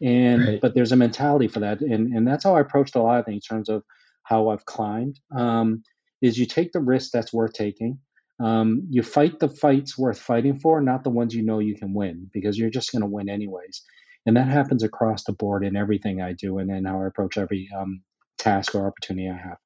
And 0.03 0.47
right. 0.47 0.61
but 0.61 0.75
there's 0.75 0.93
a 0.93 0.97
mentality 0.97 1.49
for 1.49 1.61
that, 1.61 1.81
and 1.81 2.13
and 2.13 2.29
that's 2.29 2.45
how 2.45 2.57
I 2.57 2.61
approached 2.61 2.95
a 2.95 3.01
lot 3.01 3.21
of 3.21 3.25
things 3.25 3.47
in 3.51 3.57
terms 3.57 3.71
of 3.71 3.85
how 4.25 4.49
I've 4.49 4.67
climbed. 4.67 5.19
Um, 5.35 5.83
is 6.25 6.39
you 6.39 6.47
take 6.47 6.73
the 6.73 6.81
risk 6.81 7.11
that's 7.13 7.35
worth 7.35 7.53
taking. 7.53 7.99
Um, 8.43 8.87
you 8.89 9.03
fight 9.03 9.39
the 9.39 9.49
fights 9.49 9.99
worth 9.99 10.19
fighting 10.19 10.59
for, 10.59 10.81
not 10.81 11.05
the 11.05 11.11
ones 11.11 11.35
you 11.35 11.45
know 11.45 11.59
you 11.59 11.77
can 11.77 11.93
win, 11.93 12.31
because 12.33 12.59
you're 12.59 12.71
just 12.71 12.93
going 12.93 13.03
to 13.03 13.07
win 13.07 13.29
anyways. 13.29 13.83
And 14.25 14.37
that 14.39 14.49
happens 14.49 14.83
across 14.83 15.25
the 15.25 15.35
board 15.35 15.65
in 15.65 15.77
everything 15.77 16.23
I 16.23 16.33
do, 16.33 16.59
and 16.59 16.71
in 16.71 16.87
how 16.87 17.03
I 17.03 17.07
approach 17.07 17.37
every 17.37 17.69
um, 17.79 18.03
task 18.39 18.75
or 18.75 18.87
opportunity 18.87 19.29
I 19.29 19.37
have. 19.37 19.59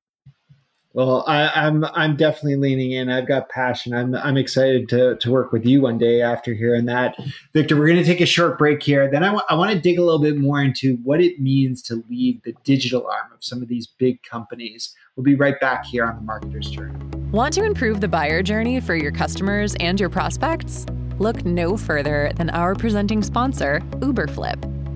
Well, 0.98 1.22
I, 1.28 1.68
am 1.68 1.84
I'm, 1.84 1.90
I'm 1.94 2.16
definitely 2.16 2.56
leaning 2.56 2.90
in. 2.90 3.08
I've 3.08 3.28
got 3.28 3.48
passion. 3.50 3.94
I'm 3.94 4.16
I'm 4.16 4.36
excited 4.36 4.88
to 4.88 5.14
to 5.18 5.30
work 5.30 5.52
with 5.52 5.64
you 5.64 5.80
one 5.82 5.96
day 5.96 6.22
after 6.22 6.54
hearing 6.54 6.86
that, 6.86 7.14
Victor. 7.54 7.76
We're 7.76 7.86
going 7.86 8.00
to 8.00 8.04
take 8.04 8.20
a 8.20 8.26
short 8.26 8.58
break 8.58 8.82
here. 8.82 9.08
Then 9.08 9.22
I, 9.22 9.26
w- 9.26 9.44
I 9.48 9.54
want 9.54 9.70
to 9.70 9.78
dig 9.78 10.00
a 10.00 10.02
little 10.02 10.18
bit 10.18 10.38
more 10.38 10.60
into 10.60 10.96
what 11.04 11.20
it 11.20 11.40
means 11.40 11.82
to 11.82 12.02
lead 12.10 12.42
the 12.42 12.52
digital 12.64 13.06
arm 13.06 13.32
of 13.32 13.44
some 13.44 13.62
of 13.62 13.68
these 13.68 13.86
big 13.86 14.20
companies. 14.24 14.92
We'll 15.14 15.22
be 15.22 15.36
right 15.36 15.60
back 15.60 15.84
here 15.84 16.04
on 16.04 16.16
the 16.16 16.22
Marketer's 16.22 16.68
Journey. 16.68 16.98
Want 17.30 17.54
to 17.54 17.62
improve 17.62 18.00
the 18.00 18.08
buyer 18.08 18.42
journey 18.42 18.80
for 18.80 18.96
your 18.96 19.12
customers 19.12 19.76
and 19.78 20.00
your 20.00 20.08
prospects? 20.08 20.84
Look 21.20 21.44
no 21.44 21.76
further 21.76 22.32
than 22.34 22.50
our 22.50 22.74
presenting 22.74 23.22
sponsor, 23.22 23.82
Uberflip. 24.00 24.77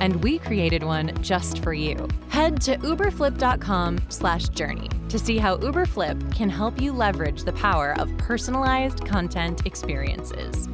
and 0.00 0.22
we 0.22 0.38
created 0.38 0.82
one 0.82 1.12
just 1.22 1.62
for 1.62 1.72
you. 1.72 2.06
Head 2.28 2.60
to 2.62 2.76
uberflip.com/journey 2.78 4.90
to 5.14 5.18
see 5.20 5.38
how 5.38 5.56
Uberflip 5.58 6.34
can 6.34 6.50
help 6.50 6.80
you 6.80 6.92
leverage 6.92 7.44
the 7.44 7.52
power 7.52 7.94
of 8.00 8.10
personalized 8.18 9.06
content 9.06 9.64
experiences. 9.64 10.66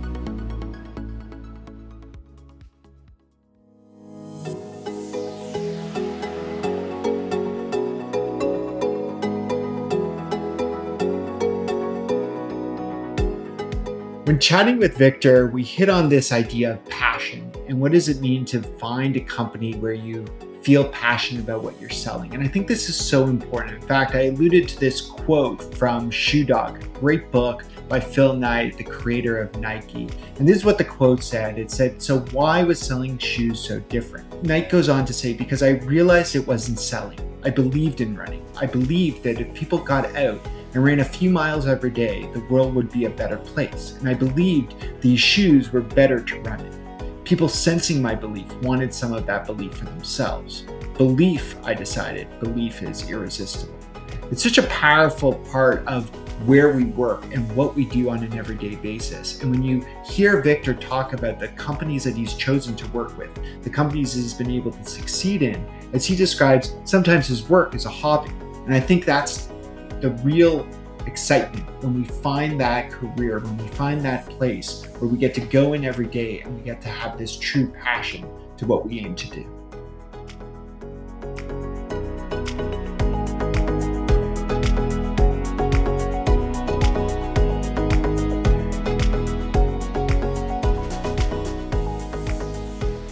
When 14.25 14.39
chatting 14.39 14.79
with 14.79 14.97
Victor, 14.97 15.49
we 15.49 15.65
hit 15.65 15.91
on 15.91 16.09
this 16.09 16.33
idea 16.33 16.73
of 16.73 16.87
passion 16.87 17.50
and 17.71 17.81
what 17.81 17.93
does 17.93 18.09
it 18.09 18.21
mean 18.21 18.45
to 18.45 18.61
find 18.61 19.17
a 19.17 19.21
company 19.21 19.75
where 19.75 19.95
you 19.95 20.27
feel 20.61 20.89
passionate 20.89 21.43
about 21.43 21.63
what 21.63 21.81
you're 21.81 21.89
selling. 21.89 22.35
And 22.35 22.43
I 22.43 22.49
think 22.49 22.67
this 22.67 22.89
is 22.89 22.97
so 22.97 23.29
important. 23.29 23.77
In 23.77 23.89
fact, 23.89 24.15
I 24.15 24.25
alluded 24.25 24.69
to 24.69 24.79
this 24.79 25.01
quote 25.01 25.75
from 25.77 26.11
Shoe 26.11 26.45
Dog, 26.45 26.85
great 26.95 27.31
book 27.31 27.65
by 27.89 27.99
Phil 27.99 28.35
Knight, 28.35 28.77
the 28.77 28.85
creator 28.85 29.41
of 29.41 29.59
Nike. 29.59 30.09
And 30.39 30.49
this 30.49 30.57
is 30.57 30.65
what 30.65 30.79
the 30.79 30.85
quote 30.85 31.23
said 31.23 31.59
it 31.59 31.71
said, 31.71 32.03
So, 32.03 32.19
why 32.33 32.63
was 32.63 32.79
selling 32.79 33.17
shoes 33.19 33.61
so 33.61 33.81
different? 33.81 34.45
Knight 34.45 34.69
goes 34.69 34.89
on 34.89 35.05
to 35.07 35.15
say, 35.15 35.33
Because 35.33 35.63
I 35.63 35.71
realized 35.71 36.37
it 36.37 36.47
wasn't 36.47 36.79
selling. 36.79 37.19
I 37.43 37.51
believed 37.51 38.01
in 38.03 38.17
running. 38.17 38.45
I 38.57 38.67
believed 38.67 39.23
that 39.23 39.41
if 39.41 39.55
people 39.55 39.79
got 39.79 40.15
out 40.15 40.41
and 40.75 40.85
ran 40.85 41.01
a 41.01 41.05
few 41.05 41.31
miles 41.31 41.67
every 41.67 41.91
day, 41.91 42.29
the 42.35 42.41
world 42.51 42.75
would 42.75 42.93
be 42.93 43.07
a 43.07 43.11
better 43.11 43.39
place. 43.39 43.95
And 43.99 44.09
I 44.09 44.15
believed 44.15 44.75
these 45.01 45.21
shoes 45.21 45.73
were 45.73 45.81
better 45.81 46.21
to 46.21 46.41
run 46.43 46.61
in. 46.61 46.80
People 47.31 47.49
sensing 47.49 48.03
my 48.03 48.13
belief 48.13 48.53
wanted 48.55 48.93
some 48.93 49.13
of 49.13 49.25
that 49.27 49.47
belief 49.47 49.75
for 49.75 49.85
themselves. 49.85 50.65
Belief, 50.99 51.55
I 51.63 51.75
decided, 51.75 52.27
belief 52.41 52.83
is 52.83 53.09
irresistible. 53.09 53.79
It's 54.33 54.43
such 54.43 54.59
a 54.59 54.65
powerful 54.65 55.35
part 55.53 55.87
of 55.87 56.11
where 56.49 56.73
we 56.75 56.87
work 56.87 57.23
and 57.33 57.49
what 57.55 57.77
we 57.77 57.85
do 57.85 58.11
on 58.11 58.25
an 58.25 58.37
everyday 58.37 58.75
basis. 58.75 59.41
And 59.43 59.53
when 59.53 59.63
you 59.63 59.87
hear 60.05 60.43
Victor 60.43 60.75
talk 60.75 61.13
about 61.13 61.39
the 61.39 61.47
companies 61.51 62.03
that 62.03 62.17
he's 62.17 62.35
chosen 62.35 62.75
to 62.75 62.89
work 62.89 63.17
with, 63.17 63.31
the 63.63 63.71
companies 63.71 64.15
he's 64.15 64.35
been 64.35 64.51
able 64.51 64.73
to 64.73 64.85
succeed 64.85 65.43
in, 65.43 65.65
as 65.93 66.05
he 66.05 66.17
describes, 66.17 66.75
sometimes 66.83 67.29
his 67.29 67.49
work 67.49 67.77
is 67.77 67.85
a 67.85 67.91
hobby. 67.91 68.33
And 68.65 68.75
I 68.75 68.81
think 68.81 69.05
that's 69.05 69.51
the 70.01 70.11
real 70.25 70.69
excitement 71.07 71.65
when 71.83 71.95
we 71.95 72.05
find 72.05 72.61
that 72.61 72.91
career, 72.91 73.41
when 73.41 73.57
we 73.59 73.69
find 73.69 74.01
that 74.03 74.27
place 74.27 74.85
where 74.99 75.09
we 75.11 75.19
get 75.19 75.35
to 75.35 75.41
go 75.41 75.73
in 75.73 75.85
every 75.85 76.07
day 76.07 76.41
and 76.41 76.57
we 76.57 76.63
get 76.63 76.81
to 76.83 76.89
have 76.89 77.19
this 77.19 77.37
true 77.37 77.69
passion 77.71 78.27
to 78.57 78.67
what 78.67 78.87
we 78.87 79.01
aim 79.01 79.15
to 79.15 79.31
do. 79.31 79.47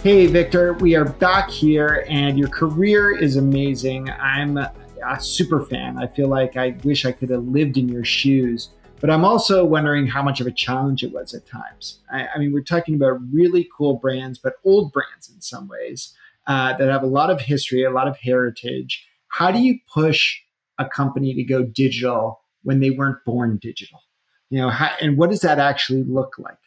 Hey, 0.01 0.27
Victor, 0.27 0.73
we 0.73 0.95
are 0.95 1.03
back 1.03 1.49
here, 1.49 2.05
and 2.09 2.39
your 2.39 2.47
career 2.47 3.11
is 3.15 3.35
amazing. 3.35 4.09
I'm 4.09 4.57
a 5.07 5.19
super 5.19 5.63
fan. 5.63 5.97
I 5.97 6.07
feel 6.07 6.27
like 6.27 6.57
I 6.57 6.75
wish 6.83 7.05
I 7.05 7.11
could 7.11 7.29
have 7.29 7.43
lived 7.43 7.77
in 7.77 7.89
your 7.89 8.05
shoes. 8.05 8.69
But 8.99 9.09
I'm 9.09 9.23
also 9.23 9.63
wondering 9.63 10.07
how 10.07 10.21
much 10.21 10.41
of 10.41 10.47
a 10.47 10.51
challenge 10.51 11.03
it 11.03 11.13
was 11.13 11.33
at 11.33 11.47
times. 11.47 11.99
I, 12.11 12.27
I 12.35 12.37
mean, 12.37 12.51
we're 12.51 12.61
talking 12.61 12.95
about 12.95 13.19
really 13.31 13.69
cool 13.77 13.95
brands, 13.95 14.37
but 14.37 14.55
old 14.65 14.91
brands 14.91 15.29
in 15.33 15.39
some 15.39 15.69
ways 15.69 16.13
uh, 16.47 16.75
that 16.75 16.89
have 16.89 17.03
a 17.03 17.07
lot 17.07 17.29
of 17.29 17.39
history, 17.39 17.83
a 17.83 17.91
lot 17.91 18.09
of 18.09 18.17
heritage. 18.17 19.07
How 19.29 19.51
do 19.51 19.59
you 19.59 19.79
push 19.93 20.39
a 20.77 20.85
company 20.85 21.33
to 21.33 21.43
go 21.43 21.63
digital 21.63 22.41
when 22.63 22.81
they 22.81 22.89
weren't 22.89 23.23
born 23.25 23.57
digital? 23.61 24.01
You 24.49 24.61
know, 24.61 24.69
how, 24.69 24.91
and 24.99 25.17
what 25.17 25.29
does 25.29 25.41
that 25.41 25.59
actually 25.59 26.03
look 26.03 26.35
like? 26.37 26.57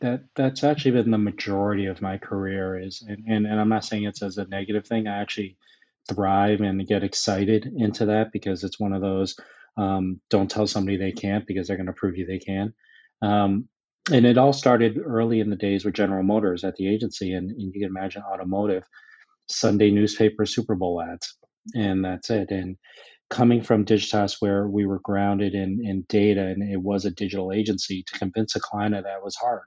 That 0.00 0.24
that's 0.34 0.64
actually 0.64 0.90
been 0.90 1.10
the 1.10 1.18
majority 1.18 1.86
of 1.86 2.02
my 2.02 2.18
career 2.18 2.78
is, 2.78 3.02
and, 3.08 3.24
and, 3.26 3.46
and 3.46 3.58
I'm 3.58 3.70
not 3.70 3.84
saying 3.84 4.04
it's 4.04 4.22
as 4.22 4.36
a 4.36 4.44
negative 4.48 4.86
thing. 4.86 5.06
I 5.06 5.18
actually 5.18 5.56
thrive 6.08 6.60
and 6.60 6.86
get 6.86 7.04
excited 7.04 7.66
into 7.76 8.06
that 8.06 8.32
because 8.32 8.64
it's 8.64 8.80
one 8.80 8.92
of 8.92 9.02
those 9.02 9.36
um, 9.76 10.20
don't 10.30 10.50
tell 10.50 10.66
somebody 10.66 10.96
they 10.96 11.12
can't 11.12 11.46
because 11.46 11.66
they're 11.66 11.76
going 11.76 11.86
to 11.86 11.92
prove 11.92 12.16
you 12.16 12.26
they 12.26 12.38
can. 12.38 12.74
Um, 13.22 13.68
and 14.12 14.26
it 14.26 14.38
all 14.38 14.52
started 14.52 14.98
early 15.02 15.40
in 15.40 15.50
the 15.50 15.56
days 15.56 15.84
with 15.84 15.94
General 15.94 16.22
Motors 16.22 16.62
at 16.62 16.76
the 16.76 16.92
agency, 16.92 17.32
and, 17.32 17.50
and 17.50 17.72
you 17.74 17.80
can 17.80 17.88
imagine 17.88 18.22
automotive, 18.22 18.84
Sunday 19.48 19.90
newspaper, 19.90 20.44
Super 20.44 20.74
Bowl 20.74 21.02
ads, 21.02 21.36
and 21.74 22.04
that's 22.04 22.28
it. 22.28 22.50
And 22.50 22.76
coming 23.30 23.62
from 23.62 23.86
Digitas, 23.86 24.36
where 24.40 24.68
we 24.68 24.84
were 24.84 25.00
grounded 25.02 25.54
in 25.54 25.80
in 25.82 26.04
data, 26.08 26.42
and 26.42 26.62
it 26.62 26.80
was 26.80 27.06
a 27.06 27.10
digital 27.10 27.50
agency, 27.50 28.04
to 28.06 28.18
convince 28.18 28.54
a 28.54 28.60
client 28.60 28.94
of 28.94 29.04
that 29.04 29.24
was 29.24 29.36
hard. 29.36 29.64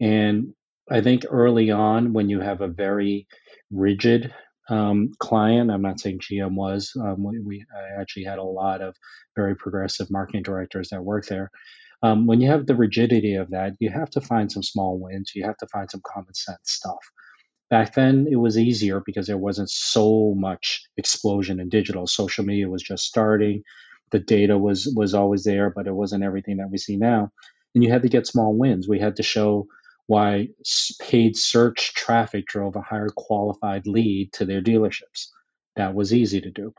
And 0.00 0.54
I 0.88 1.00
think 1.00 1.24
early 1.28 1.70
on, 1.70 2.12
when 2.12 2.28
you 2.28 2.40
have 2.40 2.60
a 2.60 2.68
very 2.68 3.26
rigid 3.72 4.32
um, 4.68 5.10
client. 5.18 5.70
I'm 5.70 5.82
not 5.82 6.00
saying 6.00 6.20
GM 6.20 6.54
was. 6.54 6.92
Um, 6.98 7.22
we, 7.24 7.40
we, 7.40 7.66
actually 7.98 8.24
had 8.24 8.38
a 8.38 8.42
lot 8.42 8.80
of 8.80 8.96
very 9.36 9.54
progressive 9.56 10.10
marketing 10.10 10.42
directors 10.42 10.88
that 10.90 11.02
work 11.02 11.26
there. 11.26 11.50
Um, 12.02 12.26
when 12.26 12.40
you 12.40 12.48
have 12.50 12.66
the 12.66 12.76
rigidity 12.76 13.34
of 13.34 13.50
that, 13.50 13.74
you 13.78 13.90
have 13.90 14.10
to 14.10 14.20
find 14.20 14.50
some 14.50 14.62
small 14.62 14.98
wins. 14.98 15.32
You 15.34 15.44
have 15.44 15.56
to 15.58 15.66
find 15.68 15.90
some 15.90 16.02
common 16.06 16.34
sense 16.34 16.58
stuff. 16.64 16.98
Back 17.70 17.94
then, 17.94 18.26
it 18.30 18.36
was 18.36 18.58
easier 18.58 19.02
because 19.04 19.26
there 19.26 19.38
wasn't 19.38 19.70
so 19.70 20.34
much 20.36 20.82
explosion 20.96 21.60
in 21.60 21.68
digital. 21.68 22.06
Social 22.06 22.44
media 22.44 22.68
was 22.68 22.82
just 22.82 23.04
starting. 23.04 23.62
The 24.10 24.18
data 24.18 24.58
was 24.58 24.92
was 24.94 25.14
always 25.14 25.44
there, 25.44 25.70
but 25.70 25.86
it 25.86 25.94
wasn't 25.94 26.24
everything 26.24 26.58
that 26.58 26.70
we 26.70 26.78
see 26.78 26.96
now. 26.96 27.30
And 27.74 27.82
you 27.82 27.90
had 27.90 28.02
to 28.02 28.08
get 28.08 28.26
small 28.26 28.54
wins. 28.54 28.88
We 28.88 29.00
had 29.00 29.16
to 29.16 29.22
show 29.22 29.66
why 30.06 30.48
paid 31.00 31.36
search 31.36 31.94
traffic 31.94 32.46
drove 32.46 32.76
a 32.76 32.82
higher 32.82 33.08
qualified 33.14 33.86
lead 33.86 34.32
to 34.34 34.44
their 34.44 34.60
dealerships. 34.60 35.28
That 35.76 35.94
was 35.94 36.12
easy 36.12 36.40
to 36.40 36.50
do. 36.50 36.74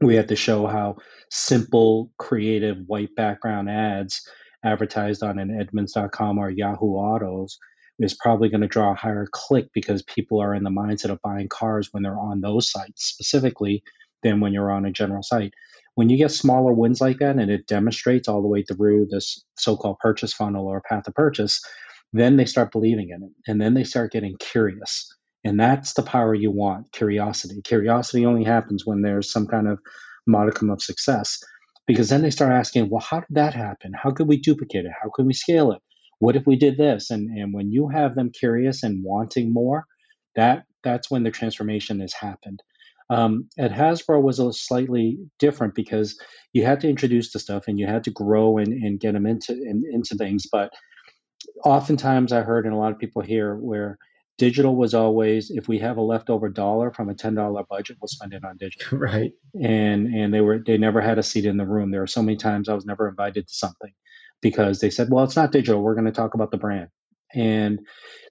We 0.00 0.14
had 0.14 0.28
to 0.28 0.36
show 0.36 0.66
how 0.66 0.96
simple, 1.30 2.10
creative 2.18 2.76
white 2.86 3.14
background 3.16 3.70
ads 3.70 4.22
advertised 4.64 5.22
on 5.22 5.38
an 5.38 5.50
Edmunds.com 5.50 6.38
or 6.38 6.50
Yahoo 6.50 6.94
Autos 6.94 7.58
is 7.98 8.14
probably 8.14 8.48
going 8.50 8.60
to 8.60 8.66
draw 8.66 8.92
a 8.92 8.96
higher 8.96 9.26
click 9.30 9.68
because 9.72 10.02
people 10.02 10.40
are 10.40 10.54
in 10.54 10.64
the 10.64 10.70
mindset 10.70 11.10
of 11.10 11.22
buying 11.22 11.48
cars 11.48 11.88
when 11.92 12.02
they're 12.02 12.18
on 12.18 12.40
those 12.40 12.70
sites 12.70 13.06
specifically 13.06 13.82
than 14.22 14.40
when 14.40 14.52
you're 14.52 14.70
on 14.70 14.84
a 14.84 14.92
general 14.92 15.22
site. 15.22 15.54
When 15.94 16.10
you 16.10 16.18
get 16.18 16.30
smaller 16.30 16.74
wins 16.74 17.00
like 17.00 17.18
that 17.18 17.36
and 17.36 17.50
it 17.50 17.66
demonstrates 17.66 18.28
all 18.28 18.42
the 18.42 18.48
way 18.48 18.62
through 18.62 19.06
this 19.10 19.42
so 19.56 19.78
called 19.78 19.98
purchase 19.98 20.34
funnel 20.34 20.66
or 20.66 20.82
path 20.82 21.08
of 21.08 21.14
purchase, 21.14 21.64
then 22.18 22.36
they 22.36 22.44
start 22.44 22.72
believing 22.72 23.10
in 23.10 23.22
it 23.22 23.30
and 23.46 23.60
then 23.60 23.74
they 23.74 23.84
start 23.84 24.12
getting 24.12 24.36
curious. 24.38 25.12
And 25.44 25.60
that's 25.60 25.92
the 25.94 26.02
power 26.02 26.34
you 26.34 26.50
want 26.50 26.92
curiosity. 26.92 27.60
Curiosity 27.62 28.26
only 28.26 28.44
happens 28.44 28.84
when 28.84 29.02
there's 29.02 29.30
some 29.30 29.46
kind 29.46 29.68
of 29.68 29.78
modicum 30.26 30.70
of 30.70 30.82
success 30.82 31.38
because 31.86 32.08
then 32.08 32.22
they 32.22 32.30
start 32.30 32.52
asking 32.52 32.90
well 32.90 33.00
how 33.00 33.20
did 33.20 33.36
that 33.36 33.54
happen? 33.54 33.92
How 33.94 34.10
could 34.10 34.28
we 34.28 34.38
duplicate 34.38 34.84
it? 34.84 34.92
How 35.00 35.10
could 35.14 35.26
we 35.26 35.34
scale 35.34 35.72
it? 35.72 35.80
What 36.18 36.36
if 36.36 36.46
we 36.46 36.56
did 36.56 36.78
this? 36.78 37.10
And 37.10 37.30
and 37.30 37.54
when 37.54 37.70
you 37.70 37.88
have 37.88 38.14
them 38.14 38.30
curious 38.32 38.82
and 38.82 39.04
wanting 39.04 39.52
more 39.52 39.84
that 40.34 40.64
that's 40.84 41.10
when 41.10 41.24
the 41.24 41.30
transformation 41.30 42.00
has 42.00 42.12
happened. 42.12 42.62
Um, 43.08 43.48
at 43.58 43.72
hasbro 43.72 44.20
was 44.20 44.38
a 44.40 44.52
slightly 44.52 45.18
different 45.38 45.74
because 45.74 46.18
you 46.52 46.64
had 46.64 46.80
to 46.80 46.88
introduce 46.88 47.32
the 47.32 47.38
stuff 47.38 47.64
and 47.68 47.78
you 47.78 47.86
had 47.86 48.04
to 48.04 48.10
grow 48.10 48.58
and, 48.58 48.72
and 48.72 48.98
get 48.98 49.12
them 49.12 49.26
into 49.26 49.52
in, 49.52 49.84
into 49.92 50.16
things 50.16 50.44
but 50.50 50.72
oftentimes 51.64 52.32
I 52.32 52.42
heard, 52.42 52.66
and 52.66 52.74
a 52.74 52.78
lot 52.78 52.92
of 52.92 52.98
people 52.98 53.22
here, 53.22 53.56
where 53.56 53.98
digital 54.38 54.76
was 54.76 54.94
always 54.94 55.50
if 55.50 55.66
we 55.68 55.78
have 55.78 55.96
a 55.96 56.02
leftover 56.02 56.48
dollar 56.48 56.90
from 56.90 57.08
a 57.08 57.14
ten 57.14 57.34
dollar 57.34 57.64
budget, 57.68 57.96
we'll 58.00 58.08
spend 58.08 58.32
it 58.32 58.44
on 58.44 58.56
digital. 58.56 58.98
Right. 58.98 59.32
And 59.54 60.14
and 60.14 60.32
they 60.32 60.40
were 60.40 60.58
they 60.58 60.78
never 60.78 61.00
had 61.00 61.18
a 61.18 61.22
seat 61.22 61.46
in 61.46 61.56
the 61.56 61.66
room. 61.66 61.90
There 61.90 62.00
were 62.00 62.06
so 62.06 62.22
many 62.22 62.36
times 62.36 62.68
I 62.68 62.74
was 62.74 62.86
never 62.86 63.08
invited 63.08 63.48
to 63.48 63.54
something 63.54 63.92
because 64.42 64.80
they 64.80 64.90
said, 64.90 65.08
well, 65.10 65.24
it's 65.24 65.36
not 65.36 65.52
digital. 65.52 65.82
We're 65.82 65.94
going 65.94 66.06
to 66.06 66.12
talk 66.12 66.34
about 66.34 66.50
the 66.50 66.58
brand. 66.58 66.88
And 67.34 67.80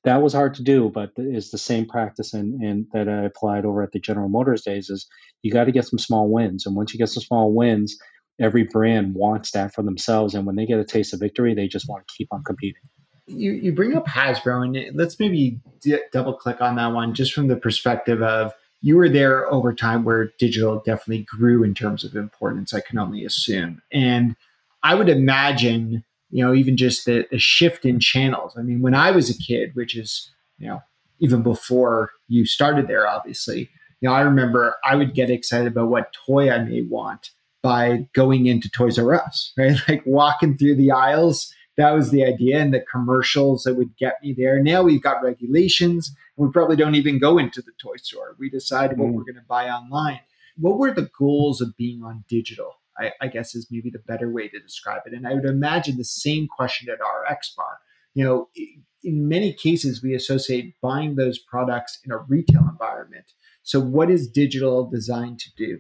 that 0.03 0.21
was 0.21 0.33
hard 0.33 0.53
to 0.55 0.63
do, 0.63 0.89
but 0.89 1.11
it's 1.17 1.51
the 1.51 1.57
same 1.57 1.85
practice 1.85 2.33
and, 2.33 2.61
and 2.61 2.85
that 2.93 3.09
I 3.09 3.23
applied 3.23 3.65
over 3.65 3.83
at 3.83 3.91
the 3.91 3.99
General 3.99 4.29
Motors 4.29 4.61
days 4.61 4.89
is 4.89 5.07
you 5.41 5.51
got 5.51 5.65
to 5.65 5.71
get 5.71 5.85
some 5.85 5.99
small 5.99 6.29
wins. 6.29 6.65
And 6.65 6.75
once 6.75 6.93
you 6.93 6.99
get 6.99 7.09
some 7.09 7.23
small 7.23 7.53
wins, 7.53 7.97
every 8.39 8.63
brand 8.63 9.15
wants 9.15 9.51
that 9.51 9.73
for 9.73 9.83
themselves. 9.83 10.33
And 10.33 10.45
when 10.45 10.55
they 10.55 10.65
get 10.65 10.79
a 10.79 10.85
taste 10.85 11.13
of 11.13 11.19
victory, 11.19 11.53
they 11.53 11.67
just 11.67 11.89
want 11.89 12.07
to 12.07 12.13
keep 12.15 12.29
on 12.31 12.43
competing 12.43 12.81
you, 13.27 13.51
you 13.51 13.71
bring 13.71 13.95
up 13.95 14.07
Hasbro, 14.07 14.63
and 14.65 14.97
let's 14.97 15.19
maybe 15.19 15.59
d- 15.81 15.99
double 16.11 16.33
click 16.33 16.61
on 16.61 16.75
that 16.75 16.93
one 16.93 17.13
just 17.13 17.33
from 17.33 17.47
the 17.47 17.55
perspective 17.55 18.21
of 18.21 18.53
you 18.81 18.95
were 18.97 19.09
there 19.09 19.51
over 19.51 19.73
time 19.73 20.03
where 20.03 20.31
digital 20.37 20.81
definitely 20.85 21.23
grew 21.23 21.63
in 21.63 21.73
terms 21.73 22.03
of 22.03 22.15
importance, 22.15 22.73
I 22.73 22.81
can 22.81 22.99
only 22.99 23.25
assume. 23.25 23.81
And 23.91 24.35
I 24.83 24.93
would 24.93 25.09
imagine, 25.09 26.03
you 26.29 26.45
know, 26.45 26.53
even 26.53 26.77
just 26.77 27.05
the, 27.05 27.25
the 27.31 27.39
shift 27.39 27.85
in 27.85 27.99
channels. 27.99 28.53
I 28.55 28.61
mean, 28.61 28.81
when 28.81 28.93
I 28.93 29.09
was 29.09 29.29
a 29.29 29.37
kid, 29.37 29.71
which 29.73 29.95
is, 29.95 30.31
you 30.59 30.67
know, 30.67 30.83
even 31.19 31.41
before 31.41 32.11
you 32.27 32.45
started 32.45 32.87
there, 32.87 33.07
obviously, 33.07 33.69
you 34.01 34.09
know, 34.09 34.13
I 34.13 34.21
remember 34.21 34.75
I 34.83 34.95
would 34.95 35.15
get 35.15 35.31
excited 35.31 35.67
about 35.67 35.89
what 35.89 36.15
toy 36.27 36.51
I 36.51 36.59
may 36.59 36.81
want 36.81 37.31
by 37.63 38.07
going 38.13 38.45
into 38.45 38.69
Toys 38.69 38.99
R 38.99 39.15
Us, 39.15 39.51
right? 39.57 39.77
Like 39.89 40.03
walking 40.05 40.57
through 40.57 40.75
the 40.75 40.91
aisles 40.91 41.51
that 41.77 41.91
was 41.91 42.11
the 42.11 42.23
idea 42.23 42.59
and 42.59 42.73
the 42.73 42.79
commercials 42.79 43.63
that 43.63 43.75
would 43.75 43.97
get 43.97 44.15
me 44.23 44.33
there. 44.33 44.61
Now 44.61 44.83
we've 44.83 45.03
got 45.03 45.23
regulations 45.23 46.15
and 46.37 46.47
we 46.47 46.51
probably 46.51 46.75
don't 46.75 46.95
even 46.95 47.19
go 47.19 47.37
into 47.37 47.61
the 47.61 47.73
toy 47.79 47.97
store. 47.97 48.35
We 48.39 48.49
decide 48.49 48.97
what 48.97 49.09
mm. 49.09 49.13
we're 49.13 49.23
going 49.23 49.35
to 49.35 49.41
buy 49.47 49.69
online. 49.69 50.21
What 50.57 50.77
were 50.77 50.93
the 50.93 51.09
goals 51.17 51.61
of 51.61 51.75
being 51.75 52.01
on 52.03 52.23
digital? 52.29 52.75
I, 52.97 53.11
I, 53.19 53.27
guess 53.27 53.55
is 53.55 53.67
maybe 53.69 53.89
the 53.89 53.99
better 53.99 54.31
way 54.31 54.47
to 54.47 54.59
describe 54.59 55.01
it. 55.05 55.13
And 55.13 55.27
I 55.27 55.33
would 55.33 55.43
imagine 55.43 55.97
the 55.97 56.05
same 56.05 56.47
question 56.47 56.87
at 56.89 56.99
RX 57.29 57.53
Bar. 57.55 57.79
You 58.13 58.23
know, 58.23 58.49
in 59.03 59.27
many 59.27 59.51
cases, 59.51 60.01
we 60.01 60.13
associate 60.15 60.75
buying 60.81 61.15
those 61.15 61.37
products 61.37 61.99
in 62.05 62.11
a 62.13 62.17
retail 62.17 62.61
environment. 62.69 63.25
So, 63.63 63.81
what 63.81 64.09
is 64.09 64.29
digital 64.29 64.89
designed 64.89 65.39
to 65.39 65.49
do? 65.57 65.79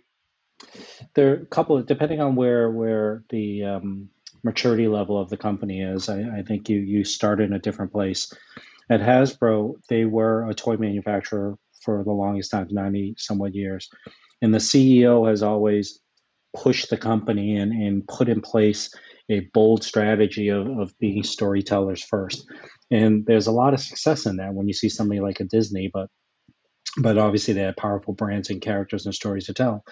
There 1.13 1.31
are 1.31 1.35
a 1.35 1.45
couple, 1.45 1.77
of, 1.77 1.85
depending 1.85 2.19
on 2.19 2.35
where 2.35 2.69
where 2.69 3.23
the 3.29 3.63
um, 3.63 4.09
maturity 4.45 4.87
level 4.87 5.19
of 5.19 5.29
the 5.29 5.37
company 5.37 5.81
is. 5.81 6.07
I, 6.07 6.21
I 6.37 6.43
think 6.43 6.69
you 6.69 6.79
you 6.79 7.03
start 7.03 7.41
in 7.41 7.51
a 7.51 7.59
different 7.59 7.91
place. 7.91 8.31
At 8.89 9.01
Hasbro, 9.01 9.73
they 9.89 10.05
were 10.05 10.47
a 10.47 10.53
toy 10.53 10.77
manufacturer 10.77 11.57
for 11.81 12.03
the 12.03 12.11
longest 12.11 12.51
time, 12.51 12.67
90 12.69 13.15
somewhat 13.17 13.55
years. 13.55 13.89
And 14.41 14.53
the 14.53 14.59
CEO 14.59 15.27
has 15.27 15.41
always 15.41 15.99
pushed 16.55 16.89
the 16.89 16.97
company 16.97 17.57
and, 17.57 17.71
and 17.71 18.07
put 18.07 18.29
in 18.29 18.41
place 18.41 18.93
a 19.29 19.41
bold 19.53 19.83
strategy 19.83 20.49
of, 20.49 20.67
of 20.67 20.97
being 20.99 21.23
storytellers 21.23 22.03
first. 22.03 22.45
And 22.91 23.25
there's 23.25 23.47
a 23.47 23.51
lot 23.51 23.73
of 23.73 23.79
success 23.79 24.27
in 24.27 24.37
that 24.37 24.53
when 24.53 24.67
you 24.67 24.73
see 24.73 24.89
somebody 24.89 25.19
like 25.19 25.39
a 25.39 25.45
Disney, 25.45 25.89
but 25.91 26.09
but 26.97 27.17
obviously 27.17 27.53
they 27.53 27.61
had 27.61 27.75
powerful 27.75 28.13
brands 28.13 28.49
and 28.49 28.61
characters 28.61 29.05
and 29.05 29.13
stories 29.13 29.47
to 29.47 29.53
tell. 29.53 29.83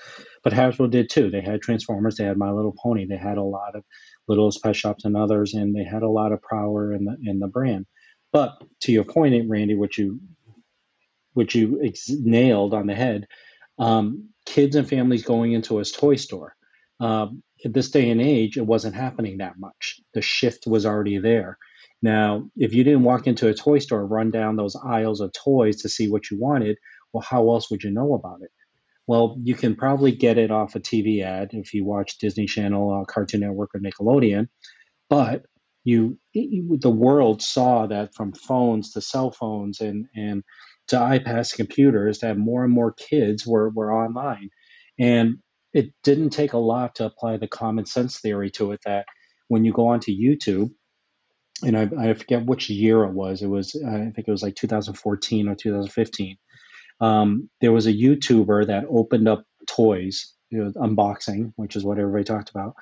But 0.44 0.54
Hasbro 0.54 0.90
did 0.90 1.10
too. 1.10 1.30
They 1.30 1.42
had 1.42 1.62
Transformers, 1.62 2.16
they 2.16 2.24
had 2.24 2.38
My 2.38 2.52
Little 2.52 2.76
Pony, 2.82 3.06
they 3.06 3.18
had 3.18 3.38
a 3.38 3.44
lot 3.44 3.76
of 3.76 3.84
Littlest 4.28 4.64
Pet 4.64 4.76
Shops 4.76 5.06
and 5.06 5.18
others, 5.18 5.54
and 5.54 5.76
they 5.76 5.84
had 5.84 6.04
a 6.04 6.10
lot 6.10 6.32
of 6.32 6.42
power 6.42 6.94
in 6.94 7.06
the 7.06 7.18
in 7.26 7.40
the 7.40 7.48
brand. 7.48 7.86
But 8.32 8.62
to 8.82 8.92
your 8.92 9.04
point, 9.04 9.50
Randy, 9.50 9.76
which 9.76 9.98
you 9.98 10.20
which 11.34 11.56
you 11.56 11.82
ex- 11.84 12.10
nailed 12.10 12.74
on 12.74 12.88
the 12.88 12.96
head, 12.96 13.28
um, 13.80 14.30
kids 14.46 14.76
and 14.76 14.88
families 14.88 15.24
going 15.24 15.54
into 15.54 15.80
a 15.80 15.86
toy 15.86 16.16
store. 16.16 16.56
Um, 17.00 17.44
at 17.66 17.74
this 17.74 17.90
day 17.90 18.10
and 18.10 18.22
age, 18.22 18.58
it 18.58 18.66
wasn't 18.66 18.96
happening 18.96 19.38
that 19.38 19.58
much. 19.58 20.02
The 20.14 20.22
shift 20.22 20.68
was 20.68 20.86
already 20.86 21.18
there. 21.18 21.58
Now, 22.02 22.50
if 22.58 22.74
you 22.74 22.84
didn't 22.84 23.04
walk 23.04 23.28
into 23.28 23.48
a 23.48 23.54
toy 23.54 23.80
store, 23.80 24.06
run 24.06 24.30
down 24.30 24.58
those 24.58 24.76
aisles 24.76 25.22
of 25.22 25.32
toys 25.34 25.82
to 25.82 25.90
see 25.90 26.10
what 26.10 26.30
you 26.30 26.38
wanted, 26.40 26.78
well, 27.14 27.24
how 27.28 27.50
else 27.52 27.72
would 27.72 27.84
you 27.84 27.92
know 27.92 28.14
about 28.14 28.42
it? 28.42 28.52
Well, 29.08 29.38
you 29.44 29.56
can 29.56 29.76
probably 29.76 30.12
get 30.14 30.38
it 30.38 30.52
off 30.52 30.76
a 30.76 30.80
TV 30.80 31.24
ad 31.24 31.50
if 31.54 31.74
you 31.74 31.84
watch 31.86 32.20
Disney 32.20 32.46
Channel, 32.46 33.02
uh, 33.02 33.06
Cartoon 33.06 33.42
Network, 33.42 33.72
or 33.76 33.80
Nickelodeon. 33.82 34.48
But 35.10 35.46
you, 35.84 36.18
you 36.34 36.78
the 36.80 36.90
world 36.90 37.42
saw 37.42 37.88
that 37.88 38.16
from 38.16 38.34
phones 38.34 38.94
to 38.94 39.02
cell 39.02 39.32
phones 39.32 39.82
and 39.82 40.06
and 40.16 40.44
to 40.88 40.98
iPads 40.98 41.56
computers 41.56 42.20
that 42.20 42.38
more 42.38 42.64
and 42.64 42.74
more 42.74 42.94
kids 42.94 43.46
were 43.46 43.70
were 43.70 43.94
online, 43.94 44.50
and 44.98 45.38
it 45.74 45.94
didn't 46.04 46.30
take 46.30 46.54
a 46.54 46.58
lot 46.58 46.96
to 46.96 47.06
apply 47.06 47.38
the 47.38 47.48
common 47.48 47.86
sense 47.86 48.20
theory 48.20 48.52
to 48.52 48.72
it 48.72 48.80
that 48.86 49.06
when 49.50 49.66
you 49.66 49.74
go 49.74 49.88
onto 49.88 50.12
YouTube, 50.12 50.72
and 51.64 51.78
I, 51.78 51.90
I 52.12 52.14
forget 52.14 52.46
which 52.46 52.70
year 52.70 53.04
it 53.04 53.14
was, 53.14 53.42
it 53.42 53.48
was 53.48 53.76
I 53.86 54.12
think 54.16 54.28
it 54.28 54.32
was 54.32 54.44
like 54.44 54.56
2014 54.56 55.48
or 55.50 55.56
2015. 55.56 56.38
Um, 57.02 57.50
there 57.62 57.72
was 57.72 57.88
a 57.88 57.94
YouTuber 57.94 58.68
that 58.68 58.86
opened 58.90 59.28
up 59.28 59.46
toys, 59.68 60.34
you 60.50 60.64
know, 60.64 60.72
unboxing, 60.72 61.54
which 61.56 61.76
is 61.76 61.84
what 61.84 62.00
everybody 62.00 62.24
talked 62.24 62.50
about. 62.50 62.76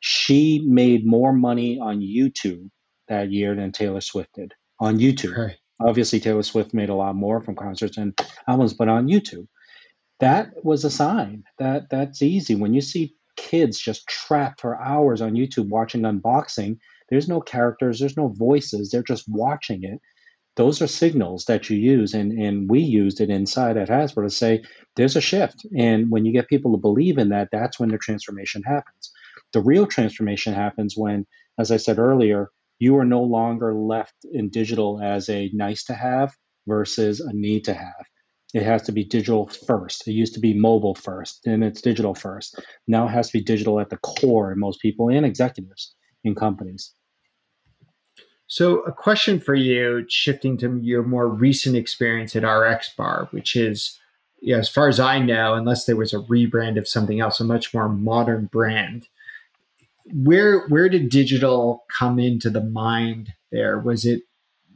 She 0.00 0.62
made 0.66 1.06
more 1.06 1.32
money 1.32 1.78
on 1.78 2.00
YouTube 2.00 2.68
that 3.08 3.30
year 3.30 3.54
than 3.54 3.72
Taylor 3.72 4.00
Swift 4.00 4.34
did 4.34 4.52
on 4.80 4.98
YouTube. 4.98 5.36
Right. 5.36 5.56
Obviously, 5.80 6.20
Taylor 6.20 6.42
Swift 6.42 6.74
made 6.74 6.88
a 6.88 6.94
lot 6.94 7.16
more 7.16 7.40
from 7.40 7.56
concerts 7.56 7.96
and 7.96 8.18
albums, 8.48 8.74
but 8.74 8.88
on 8.88 9.08
YouTube 9.08 9.46
that 10.22 10.52
was 10.62 10.84
a 10.84 10.90
sign 10.90 11.42
that 11.58 11.90
that's 11.90 12.22
easy. 12.22 12.54
When 12.54 12.72
you 12.74 12.80
see 12.80 13.16
kids 13.36 13.76
just 13.76 14.06
trapped 14.06 14.60
for 14.60 14.80
hours 14.80 15.20
on 15.20 15.32
YouTube 15.32 15.68
watching 15.68 16.02
unboxing, 16.02 16.78
there's 17.08 17.28
no 17.28 17.40
characters, 17.40 17.98
there's 17.98 18.16
no 18.16 18.28
voices, 18.28 18.90
they're 18.90 19.02
just 19.02 19.24
watching 19.26 19.82
it. 19.82 20.00
Those 20.56 20.82
are 20.82 20.86
signals 20.86 21.46
that 21.46 21.70
you 21.70 21.78
use, 21.78 22.12
and, 22.12 22.32
and 22.32 22.68
we 22.68 22.80
used 22.80 23.20
it 23.20 23.30
inside 23.30 23.78
at 23.78 23.88
Hasbro 23.88 24.24
to 24.24 24.30
say 24.30 24.62
there's 24.96 25.16
a 25.16 25.20
shift. 25.20 25.64
And 25.76 26.10
when 26.10 26.26
you 26.26 26.32
get 26.32 26.48
people 26.48 26.72
to 26.72 26.78
believe 26.78 27.16
in 27.16 27.30
that, 27.30 27.48
that's 27.50 27.80
when 27.80 27.88
the 27.88 27.98
transformation 27.98 28.62
happens. 28.62 29.10
The 29.54 29.62
real 29.62 29.86
transformation 29.86 30.52
happens 30.52 30.94
when, 30.96 31.26
as 31.58 31.70
I 31.70 31.78
said 31.78 31.98
earlier, 31.98 32.50
you 32.78 32.98
are 32.98 33.04
no 33.04 33.22
longer 33.22 33.74
left 33.74 34.26
in 34.30 34.50
digital 34.50 35.00
as 35.02 35.28
a 35.30 35.50
nice 35.54 35.84
to 35.84 35.94
have 35.94 36.34
versus 36.66 37.20
a 37.20 37.32
need 37.32 37.64
to 37.64 37.74
have. 37.74 38.04
It 38.52 38.64
has 38.64 38.82
to 38.82 38.92
be 38.92 39.04
digital 39.04 39.48
first. 39.48 40.06
It 40.06 40.12
used 40.12 40.34
to 40.34 40.40
be 40.40 40.52
mobile 40.52 40.94
first, 40.94 41.40
then 41.44 41.62
it's 41.62 41.80
digital 41.80 42.14
first. 42.14 42.60
Now 42.86 43.06
it 43.06 43.12
has 43.12 43.28
to 43.30 43.38
be 43.38 43.44
digital 43.44 43.80
at 43.80 43.88
the 43.88 43.96
core 43.98 44.52
in 44.52 44.58
most 44.58 44.80
people 44.80 45.08
and 45.08 45.24
executives 45.24 45.94
in 46.24 46.34
companies. 46.34 46.92
So, 48.52 48.80
a 48.80 48.92
question 48.92 49.40
for 49.40 49.54
you, 49.54 50.04
shifting 50.10 50.58
to 50.58 50.78
your 50.82 51.02
more 51.02 51.26
recent 51.26 51.74
experience 51.74 52.36
at 52.36 52.46
RX 52.46 52.90
Bar, 52.90 53.28
which 53.30 53.56
is, 53.56 53.98
you 54.42 54.52
know, 54.52 54.58
as 54.58 54.68
far 54.68 54.88
as 54.88 55.00
I 55.00 55.20
know, 55.20 55.54
unless 55.54 55.86
there 55.86 55.96
was 55.96 56.12
a 56.12 56.18
rebrand 56.18 56.76
of 56.76 56.86
something 56.86 57.18
else, 57.18 57.40
a 57.40 57.44
much 57.44 57.72
more 57.72 57.88
modern 57.88 58.50
brand. 58.52 59.08
Where 60.12 60.68
where 60.68 60.90
did 60.90 61.08
digital 61.08 61.84
come 61.98 62.18
into 62.18 62.50
the 62.50 62.62
mind 62.62 63.32
there? 63.50 63.78
Was 63.78 64.04
it 64.04 64.20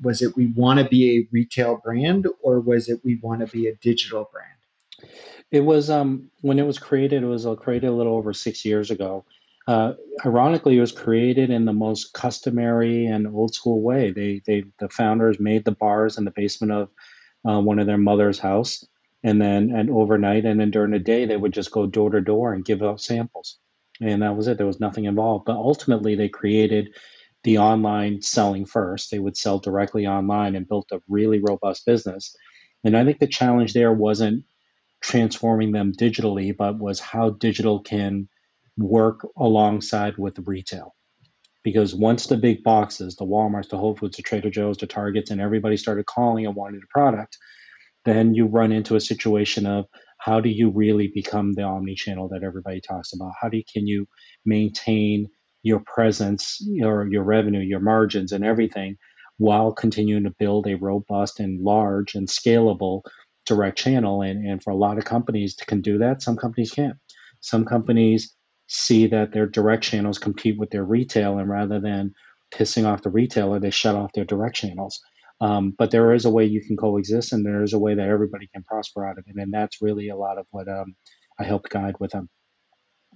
was 0.01 0.23
it 0.23 0.35
we 0.37 0.47
want 0.47 0.81
to 0.81 0.89
be 0.89 1.19
a 1.19 1.29
retail 1.31 1.79
brand 1.85 2.27
or 2.43 2.61
was 2.61 2.89
it 2.89 3.03
we 3.05 3.17
want 3.17 3.41
to 3.41 3.47
be 3.47 3.67
a 3.67 3.75
digital 3.75 4.31
brand? 4.33 5.13
It 5.51 5.67
was 5.67 5.91
um, 5.91 6.31
when 6.41 6.59
it 6.59 6.67
was 6.67 6.79
created. 6.79 7.23
It 7.23 7.27
was 7.27 7.45
uh, 7.45 7.57
created 7.57 7.89
a 7.89 7.93
little 7.93 8.15
over 8.15 8.33
six 8.33 8.65
years 8.65 8.91
ago. 8.91 9.27
Uh, 9.67 9.95
ironically, 10.25 10.77
it 10.77 10.81
was 10.81 10.93
created 10.93 11.51
in 11.51 11.65
the 11.65 11.73
most 11.73 12.13
customary 12.13 13.07
and 13.07 13.27
old 13.27 13.55
school 13.55 13.83
way. 13.83 14.13
They, 14.13 14.41
they, 14.47 14.65
the 14.79 14.89
founders 14.89 15.41
made 15.41 15.65
the 15.65 15.73
bars 15.73 16.19
in 16.19 16.25
the 16.25 16.31
basement 16.31 16.73
of 16.73 16.89
uh, 17.49 17.61
one 17.61 17.79
of 17.79 17.87
their 17.87 17.99
mother's 17.99 18.39
house, 18.39 18.85
and 19.25 19.41
then 19.41 19.73
and 19.73 19.91
overnight, 19.91 20.45
and 20.45 20.61
then 20.61 20.71
during 20.71 20.93
the 20.93 20.99
day, 21.01 21.25
they 21.25 21.37
would 21.37 21.53
just 21.53 21.73
go 21.73 21.87
door 21.87 22.11
to 22.11 22.21
door 22.21 22.53
and 22.53 22.65
give 22.65 22.83
out 22.83 23.01
samples, 23.01 23.59
and 24.01 24.23
that 24.23 24.37
was 24.37 24.47
it. 24.47 24.57
There 24.57 24.67
was 24.67 24.81
nothing 24.81 25.05
involved. 25.05 25.47
But 25.47 25.57
ultimately, 25.57 26.15
they 26.15 26.29
created 26.29 26.95
the 27.43 27.59
online 27.59 28.23
selling 28.23 28.67
first. 28.67 29.11
They 29.11 29.19
would 29.19 29.37
sell 29.37 29.59
directly 29.59 30.07
online 30.07 30.55
and 30.55 30.69
built 30.69 30.93
a 30.93 31.03
really 31.09 31.41
robust 31.41 31.87
business. 31.87 32.37
And 32.85 32.97
I 32.97 33.05
think 33.05 33.19
the 33.19 33.27
challenge 33.27 33.73
there 33.73 33.93
wasn't 33.93 34.45
transforming 35.01 35.73
them 35.73 35.93
digitally, 35.93 36.57
but 36.57 36.79
was 36.79 37.01
how 37.01 37.31
digital 37.31 37.81
can 37.81 38.29
work 38.77 39.27
alongside 39.37 40.17
with 40.19 40.39
retail. 40.47 40.95
Because 41.63 41.95
once 41.95 42.27
the 42.27 42.37
big 42.37 42.63
boxes, 42.63 43.17
the 43.17 43.25
Walmarts, 43.25 43.69
the 43.69 43.79
Whole 43.79 43.97
Foods, 43.97 44.17
the 44.17 44.23
Trader 44.23 44.51
Joe's, 44.51 44.77
the 44.79 44.87
Targets, 44.87 45.31
and 45.31 45.41
everybody 45.41 45.77
started 45.77 46.07
calling 46.07 46.47
and 46.47 46.55
wanting 46.55 46.81
a 46.83 46.87
product, 46.93 47.37
then 48.05 48.35
you 48.35 48.47
run 48.47 48.71
into 48.71 48.95
a 48.95 49.01
situation 49.01 49.67
of 49.67 49.87
how 50.19 50.41
do 50.41 50.49
you 50.49 50.71
really 50.71 51.11
become 51.13 51.55
the 51.55 51.63
omni-channel 51.63 52.29
that 52.29 52.45
everybody 52.45 52.81
talks 52.81 53.13
about? 53.13 53.33
How 53.41 53.49
do 53.49 53.57
you, 53.57 53.65
can 53.73 53.87
you 53.87 54.07
maintain 54.45 55.29
your 55.67 55.81
presence, 55.81 56.59
your 56.61 57.11
your 57.11 57.25
revenue, 57.25 57.59
your 57.59 57.81
margins, 57.81 58.31
and 58.31 58.45
everything, 58.45 58.97
while 59.39 59.73
continuing 59.73 60.23
to 60.23 60.35
build 60.39 60.69
a 60.69 60.77
robust 60.77 61.41
and 61.41 61.61
large 61.61 62.15
and 62.15 62.29
scalable 62.29 63.03
direct 63.47 63.77
channel. 63.77 64.23
And, 64.23 64.47
and 64.47 64.63
for 64.63 64.71
a 64.71 64.77
lot 64.77 64.99
of 64.99 65.05
companies 65.05 65.57
to 65.57 65.67
can 65.67 65.81
do 65.81 65.99
that, 65.99 66.23
some 66.23 66.37
companies 66.37 66.71
can't. 66.71 66.97
Some 67.41 67.65
companies 67.65 68.33
see 68.67 69.07
that 69.09 69.33
their 69.33 69.47
direct 69.47 69.85
channels 69.85 70.19
compete 70.19 70.59
with 70.59 70.71
their 70.71 70.85
retail, 70.85 71.39
and 71.39 71.49
rather 71.49 71.81
than 71.81 72.15
pissing 72.53 72.87
off 72.87 73.03
the 73.03 73.11
retailer, 73.11 73.59
they 73.59 73.71
shut 73.71 73.95
off 73.95 74.13
their 74.13 74.25
direct 74.25 74.57
channels. 74.57 75.01
Um, 75.41 75.75
but 75.77 75.91
there 75.91 76.15
is 76.15 76.25
a 76.25 76.31
way 76.31 76.45
you 76.45 76.63
can 76.63 76.77
coexist, 76.77 77.33
and 77.33 77.45
there 77.45 77.63
is 77.63 77.73
a 77.73 77.79
way 77.79 77.95
that 77.95 78.09
everybody 78.09 78.49
can 78.53 78.65
prosper 78.65 79.05
out 79.07 79.19
of 79.19 79.25
it, 79.27 79.37
and 79.37 79.53
that's 79.53 79.83
really 79.83 80.09
a 80.09 80.17
lot 80.17 80.39
of 80.39 80.47
what 80.51 80.69
um, 80.69 80.97
I 81.39 81.45
help 81.45 81.69
guide 81.69 81.97
with 82.01 82.13
them. 82.13 82.29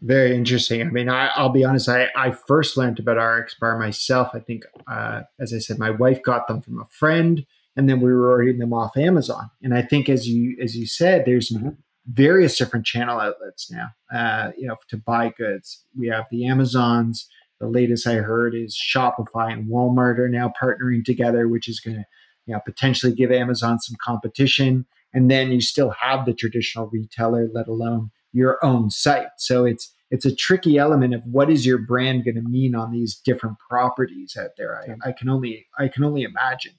Very 0.03 0.35
interesting. 0.35 0.81
I 0.81 0.85
mean, 0.85 1.09
I, 1.09 1.31
will 1.41 1.51
be 1.51 1.65
honest. 1.65 1.89
I, 1.89 2.09
I 2.17 2.31
first 2.31 2.77
learned 2.77 2.99
about 2.99 3.19
RX 3.19 3.57
Bar 3.61 3.79
myself. 3.79 4.31
I 4.33 4.41
think, 4.41 4.65
uh, 4.91 5.23
as 5.39 5.53
I 5.53 5.59
said, 5.59 5.79
my 5.79 5.91
wife 5.91 6.23
got 6.23 6.47
them 6.47 6.63
from 6.63 6.81
a 6.81 6.87
friend, 6.91 7.45
and 7.77 7.89
then 7.89 8.01
we 8.01 8.13
were 8.13 8.31
ordering 8.31 8.59
them 8.59 8.73
off 8.73 8.97
Amazon. 8.97 9.51
And 9.63 9.75
I 9.75 9.83
think, 9.83 10.09
as 10.09 10.29
you 10.29 10.57
as 10.63 10.77
you 10.77 10.87
said, 10.87 11.25
there's 11.25 11.51
mm-hmm. 11.51 11.71
Various 12.07 12.57
different 12.57 12.87
channel 12.87 13.21
outlets 13.21 13.71
now. 13.71 13.89
Uh, 14.15 14.53
you 14.57 14.67
know, 14.67 14.77
to 14.89 14.97
buy 14.97 15.33
goods, 15.37 15.85
we 15.97 16.09
have 16.09 16.27
the 16.31 16.47
Amazons. 16.47 17.29
The 17.61 17.69
latest 17.69 18.07
I 18.07 18.15
heard 18.15 18.55
is 18.55 18.77
Shopify 18.77 19.53
and 19.53 19.71
Walmart 19.71 20.19
are 20.19 20.29
now 20.29 20.53
partnering 20.61 21.05
together, 21.05 21.47
which 21.47 21.69
is 21.69 21.79
going 21.79 21.97
to, 21.97 22.05
you 22.47 22.55
know, 22.55 22.61
potentially 22.65 23.15
give 23.15 23.31
Amazon 23.31 23.79
some 23.79 23.97
competition. 24.03 24.87
And 25.13 25.31
then 25.31 25.51
you 25.51 25.61
still 25.61 25.91
have 26.01 26.25
the 26.25 26.33
traditional 26.33 26.89
retailer, 26.89 27.49
let 27.53 27.69
alone 27.69 28.11
your 28.33 28.65
own 28.65 28.91
site. 28.91 29.29
So 29.39 29.65
it's 29.65 29.93
it's 30.11 30.25
a 30.25 30.35
tricky 30.35 30.77
element 30.77 31.15
of 31.15 31.23
what 31.25 31.51
is 31.51 31.65
your 31.65 31.79
brand 31.79 32.25
going 32.25 32.35
to 32.35 32.43
mean 32.43 32.75
on 32.75 32.91
these 32.91 33.15
different 33.15 33.59
properties 33.69 34.37
out 34.37 34.51
there. 34.57 34.77
I, 34.77 35.11
I 35.11 35.13
can 35.13 35.29
only 35.29 35.67
I 35.79 35.89
can 35.89 36.05
only 36.05 36.23
imagine. 36.23 36.73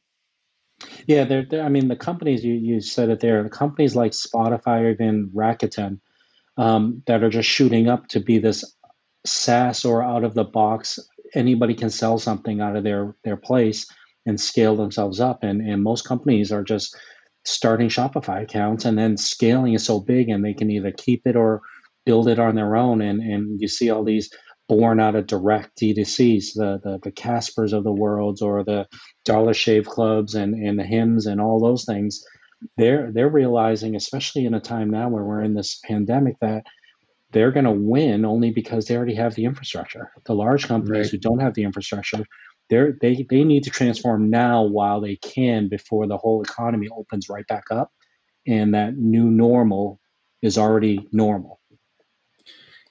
Yeah, 1.07 1.25
they're, 1.25 1.45
they're, 1.49 1.63
I 1.63 1.69
mean, 1.69 1.87
the 1.87 1.95
companies 1.95 2.43
you, 2.43 2.53
you 2.53 2.81
said 2.81 3.09
it 3.09 3.19
there. 3.19 3.43
The 3.43 3.49
companies 3.49 3.95
like 3.95 4.11
Shopify 4.11 4.81
or 4.81 4.91
even 4.91 5.31
Rakuten 5.35 5.99
um, 6.57 7.03
that 7.07 7.23
are 7.23 7.29
just 7.29 7.49
shooting 7.49 7.87
up 7.87 8.07
to 8.09 8.19
be 8.19 8.39
this 8.39 8.75
SaaS 9.25 9.85
or 9.85 10.03
out 10.03 10.23
of 10.23 10.33
the 10.33 10.43
box. 10.43 10.99
Anybody 11.33 11.73
can 11.73 11.89
sell 11.89 12.17
something 12.17 12.61
out 12.61 12.75
of 12.75 12.83
their 12.83 13.15
their 13.23 13.37
place 13.37 13.87
and 14.25 14.39
scale 14.39 14.75
themselves 14.75 15.19
up. 15.19 15.43
And 15.43 15.61
and 15.61 15.83
most 15.83 16.05
companies 16.05 16.51
are 16.51 16.63
just 16.63 16.95
starting 17.43 17.89
Shopify 17.89 18.43
accounts 18.43 18.85
and 18.85 18.97
then 18.97 19.17
scaling 19.17 19.73
is 19.73 19.83
so 19.83 19.99
big 19.99 20.29
and 20.29 20.45
they 20.45 20.53
can 20.53 20.69
either 20.69 20.91
keep 20.91 21.25
it 21.25 21.35
or 21.35 21.61
build 22.05 22.27
it 22.27 22.39
on 22.39 22.55
their 22.55 22.75
own. 22.75 23.01
And, 23.01 23.21
and 23.21 23.59
you 23.59 23.67
see 23.67 23.89
all 23.89 24.03
these 24.03 24.29
born 24.67 24.99
out 24.99 25.15
of 25.15 25.27
direct 25.27 25.77
D2Cs, 25.79 26.53
the, 26.55 26.79
the, 26.83 26.99
the 27.03 27.11
Caspers 27.11 27.73
of 27.73 27.83
the 27.83 27.91
worlds 27.91 28.41
or 28.41 28.63
the 28.63 28.87
Dollar 29.25 29.53
Shave 29.53 29.85
Clubs 29.85 30.35
and, 30.35 30.55
and 30.55 30.79
the 30.79 30.83
Hims 30.83 31.25
and 31.25 31.41
all 31.41 31.59
those 31.59 31.85
things. 31.85 32.23
They're, 32.77 33.11
they're 33.11 33.29
realizing, 33.29 33.95
especially 33.95 34.45
in 34.45 34.53
a 34.53 34.59
time 34.59 34.89
now 34.89 35.09
where 35.09 35.23
we're 35.23 35.41
in 35.41 35.55
this 35.55 35.79
pandemic, 35.83 36.35
that 36.41 36.63
they're 37.31 37.51
going 37.51 37.65
to 37.65 37.71
win 37.71 38.25
only 38.25 38.51
because 38.51 38.85
they 38.85 38.95
already 38.95 39.15
have 39.15 39.35
the 39.35 39.45
infrastructure. 39.45 40.11
The 40.25 40.35
large 40.35 40.67
companies 40.67 41.07
right. 41.07 41.11
who 41.11 41.17
don't 41.17 41.39
have 41.39 41.53
the 41.53 41.63
infrastructure, 41.63 42.25
they're, 42.69 42.97
they 43.01 43.25
they 43.29 43.43
need 43.43 43.63
to 43.63 43.69
transform 43.69 44.29
now 44.29 44.63
while 44.63 45.01
they 45.01 45.17
can 45.17 45.67
before 45.67 46.07
the 46.07 46.17
whole 46.17 46.41
economy 46.41 46.87
opens 46.95 47.29
right 47.29 47.45
back 47.47 47.65
up, 47.71 47.91
and 48.47 48.73
that 48.73 48.97
new 48.97 49.25
normal 49.25 49.99
is 50.41 50.57
already 50.57 51.07
normal. 51.11 51.60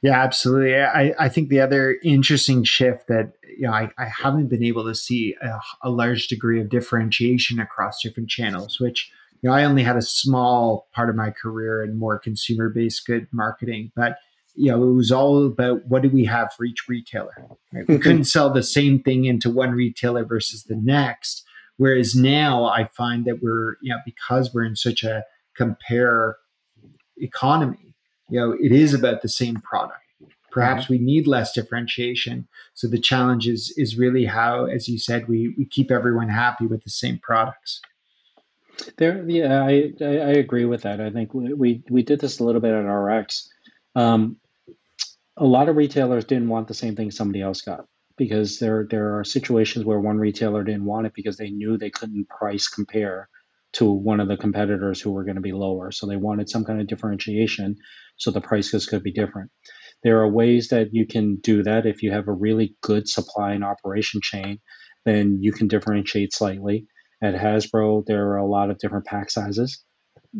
Yeah, 0.02 0.20
absolutely. 0.22 0.76
I, 0.76 1.14
I 1.18 1.28
think 1.28 1.50
the 1.50 1.60
other 1.60 1.98
interesting 2.02 2.64
shift 2.64 3.08
that 3.08 3.32
you 3.56 3.66
know 3.66 3.72
I, 3.72 3.90
I 3.98 4.06
haven't 4.06 4.48
been 4.48 4.64
able 4.64 4.84
to 4.84 4.94
see 4.94 5.36
a, 5.42 5.58
a 5.82 5.90
large 5.90 6.28
degree 6.28 6.60
of 6.60 6.70
differentiation 6.70 7.58
across 7.58 8.02
different 8.02 8.30
channels, 8.30 8.80
which 8.80 9.10
you 9.42 9.50
know 9.50 9.54
I 9.54 9.64
only 9.64 9.82
had 9.82 9.96
a 9.96 10.02
small 10.02 10.88
part 10.94 11.10
of 11.10 11.16
my 11.16 11.30
career 11.30 11.82
in 11.84 11.98
more 11.98 12.18
consumer 12.18 12.70
based 12.70 13.06
good 13.06 13.28
marketing, 13.32 13.92
but 13.94 14.16
you 14.54 14.70
know, 14.70 14.82
it 14.82 14.94
was 14.94 15.12
all 15.12 15.46
about 15.46 15.86
what 15.86 16.02
do 16.02 16.10
we 16.10 16.24
have 16.24 16.52
for 16.52 16.64
each 16.64 16.88
retailer. 16.88 17.32
Right? 17.72 17.86
We 17.86 17.94
mm-hmm. 17.94 18.02
couldn't 18.02 18.24
sell 18.24 18.50
the 18.50 18.62
same 18.62 19.02
thing 19.02 19.24
into 19.24 19.50
one 19.50 19.70
retailer 19.70 20.24
versus 20.24 20.64
the 20.64 20.76
next. 20.76 21.44
Whereas 21.76 22.14
now 22.14 22.64
I 22.64 22.88
find 22.94 23.24
that 23.24 23.42
we're, 23.42 23.76
you 23.80 23.90
know, 23.90 23.98
because 24.04 24.52
we're 24.52 24.64
in 24.64 24.76
such 24.76 25.02
a 25.02 25.24
compare 25.56 26.36
economy, 27.16 27.89
you 28.30 28.40
know, 28.40 28.52
it 28.52 28.72
is 28.72 28.94
about 28.94 29.22
the 29.22 29.28
same 29.28 29.56
product. 29.56 30.00
Perhaps 30.50 30.84
mm-hmm. 30.84 30.94
we 30.94 30.98
need 30.98 31.26
less 31.26 31.52
differentiation. 31.52 32.48
So 32.74 32.88
the 32.88 32.98
challenge 32.98 33.46
is 33.46 33.72
is 33.76 33.96
really 33.96 34.24
how, 34.24 34.64
as 34.64 34.88
you 34.88 34.98
said, 34.98 35.28
we 35.28 35.54
we 35.56 35.64
keep 35.64 35.90
everyone 35.90 36.28
happy 36.28 36.66
with 36.66 36.84
the 36.84 36.90
same 36.90 37.18
products. 37.18 37.80
There, 38.96 39.22
yeah, 39.28 39.62
I, 39.62 39.92
I, 40.00 40.04
I 40.04 40.32
agree 40.44 40.64
with 40.64 40.82
that. 40.82 41.00
I 41.00 41.10
think 41.10 41.34
we, 41.34 41.52
we 41.52 41.82
we 41.90 42.02
did 42.02 42.20
this 42.20 42.40
a 42.40 42.44
little 42.44 42.60
bit 42.60 42.72
at 42.72 42.86
RX. 42.86 43.48
Um, 43.94 44.36
a 45.36 45.44
lot 45.44 45.68
of 45.68 45.76
retailers 45.76 46.24
didn't 46.24 46.48
want 46.48 46.68
the 46.68 46.74
same 46.74 46.96
thing 46.96 47.10
somebody 47.10 47.42
else 47.42 47.60
got 47.62 47.86
because 48.16 48.58
there 48.58 48.86
there 48.90 49.18
are 49.18 49.24
situations 49.24 49.84
where 49.84 50.00
one 50.00 50.18
retailer 50.18 50.64
didn't 50.64 50.84
want 50.84 51.06
it 51.06 51.14
because 51.14 51.36
they 51.36 51.50
knew 51.50 51.76
they 51.76 51.90
couldn't 51.90 52.28
price 52.28 52.68
compare 52.68 53.28
to 53.72 53.90
one 53.90 54.20
of 54.20 54.28
the 54.28 54.36
competitors 54.36 55.00
who 55.00 55.12
were 55.12 55.24
going 55.24 55.36
to 55.36 55.40
be 55.40 55.52
lower. 55.52 55.92
So 55.92 56.06
they 56.06 56.16
wanted 56.16 56.48
some 56.48 56.64
kind 56.64 56.80
of 56.80 56.86
differentiation 56.86 57.76
so 58.16 58.30
the 58.30 58.40
prices 58.40 58.86
could 58.86 59.02
be 59.02 59.12
different. 59.12 59.50
There 60.02 60.20
are 60.20 60.28
ways 60.28 60.68
that 60.68 60.88
you 60.92 61.06
can 61.06 61.36
do 61.36 61.62
that 61.62 61.86
if 61.86 62.02
you 62.02 62.10
have 62.12 62.28
a 62.28 62.32
really 62.32 62.76
good 62.82 63.08
supply 63.08 63.52
and 63.52 63.64
operation 63.64 64.20
chain, 64.22 64.58
then 65.04 65.38
you 65.40 65.52
can 65.52 65.68
differentiate 65.68 66.32
slightly. 66.32 66.86
At 67.22 67.34
Hasbro, 67.34 68.04
there 68.06 68.28
are 68.28 68.38
a 68.38 68.46
lot 68.46 68.70
of 68.70 68.78
different 68.78 69.06
pack 69.06 69.30
sizes 69.30 69.84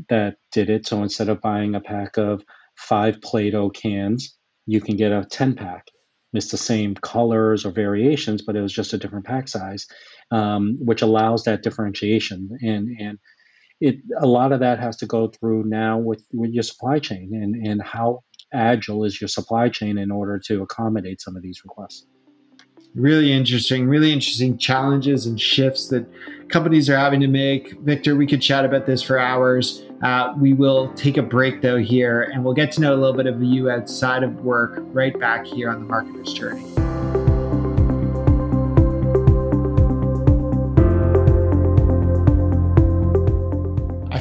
that 0.08 0.36
did 0.52 0.70
it. 0.70 0.86
So 0.86 1.02
instead 1.02 1.28
of 1.28 1.40
buying 1.40 1.74
a 1.74 1.80
pack 1.80 2.16
of 2.16 2.42
five 2.76 3.20
Play 3.20 3.50
Doh 3.50 3.70
cans, 3.70 4.36
you 4.66 4.80
can 4.80 4.96
get 4.96 5.12
a 5.12 5.26
10 5.30 5.54
pack. 5.54 5.86
It's 6.32 6.50
the 6.50 6.56
same 6.56 6.94
colors 6.94 7.64
or 7.64 7.70
variations, 7.70 8.42
but 8.42 8.56
it 8.56 8.60
was 8.60 8.72
just 8.72 8.92
a 8.92 8.98
different 8.98 9.26
pack 9.26 9.48
size, 9.48 9.86
um, 10.30 10.78
which 10.80 11.02
allows 11.02 11.44
that 11.44 11.62
differentiation. 11.62 12.56
And, 12.62 12.96
and 13.00 13.18
it 13.80 13.96
a 14.18 14.26
lot 14.26 14.52
of 14.52 14.60
that 14.60 14.78
has 14.78 14.96
to 14.98 15.06
go 15.06 15.28
through 15.28 15.64
now 15.64 15.98
with, 15.98 16.22
with 16.32 16.50
your 16.50 16.62
supply 16.62 16.98
chain 16.98 17.34
and, 17.34 17.66
and 17.66 17.82
how 17.82 18.22
agile 18.52 19.04
is 19.04 19.20
your 19.20 19.28
supply 19.28 19.68
chain 19.68 19.98
in 19.98 20.10
order 20.10 20.38
to 20.38 20.62
accommodate 20.62 21.20
some 21.20 21.36
of 21.36 21.42
these 21.42 21.62
requests 21.64 22.06
really 22.94 23.32
interesting, 23.32 23.86
really 23.86 24.12
interesting 24.12 24.58
challenges 24.58 25.26
and 25.26 25.40
shifts 25.40 25.88
that 25.88 26.06
companies 26.48 26.90
are 26.90 26.96
having 26.96 27.20
to 27.20 27.28
make. 27.28 27.78
Victor, 27.80 28.16
we 28.16 28.26
could 28.26 28.42
chat 28.42 28.64
about 28.64 28.86
this 28.86 29.02
for 29.02 29.18
hours. 29.18 29.84
Uh, 30.02 30.32
we 30.38 30.54
will 30.54 30.92
take 30.94 31.18
a 31.18 31.22
break 31.22 31.60
though 31.60 31.76
here 31.76 32.22
and 32.22 32.42
we'll 32.42 32.54
get 32.54 32.72
to 32.72 32.80
know 32.80 32.94
a 32.94 32.96
little 32.96 33.16
bit 33.16 33.26
of 33.26 33.42
you 33.42 33.70
outside 33.70 34.22
of 34.22 34.44
work 34.44 34.78
right 34.92 35.18
back 35.20 35.44
here 35.44 35.68
on 35.68 35.86
the 35.86 35.86
marketer's 35.86 36.32
journey. 36.32 36.79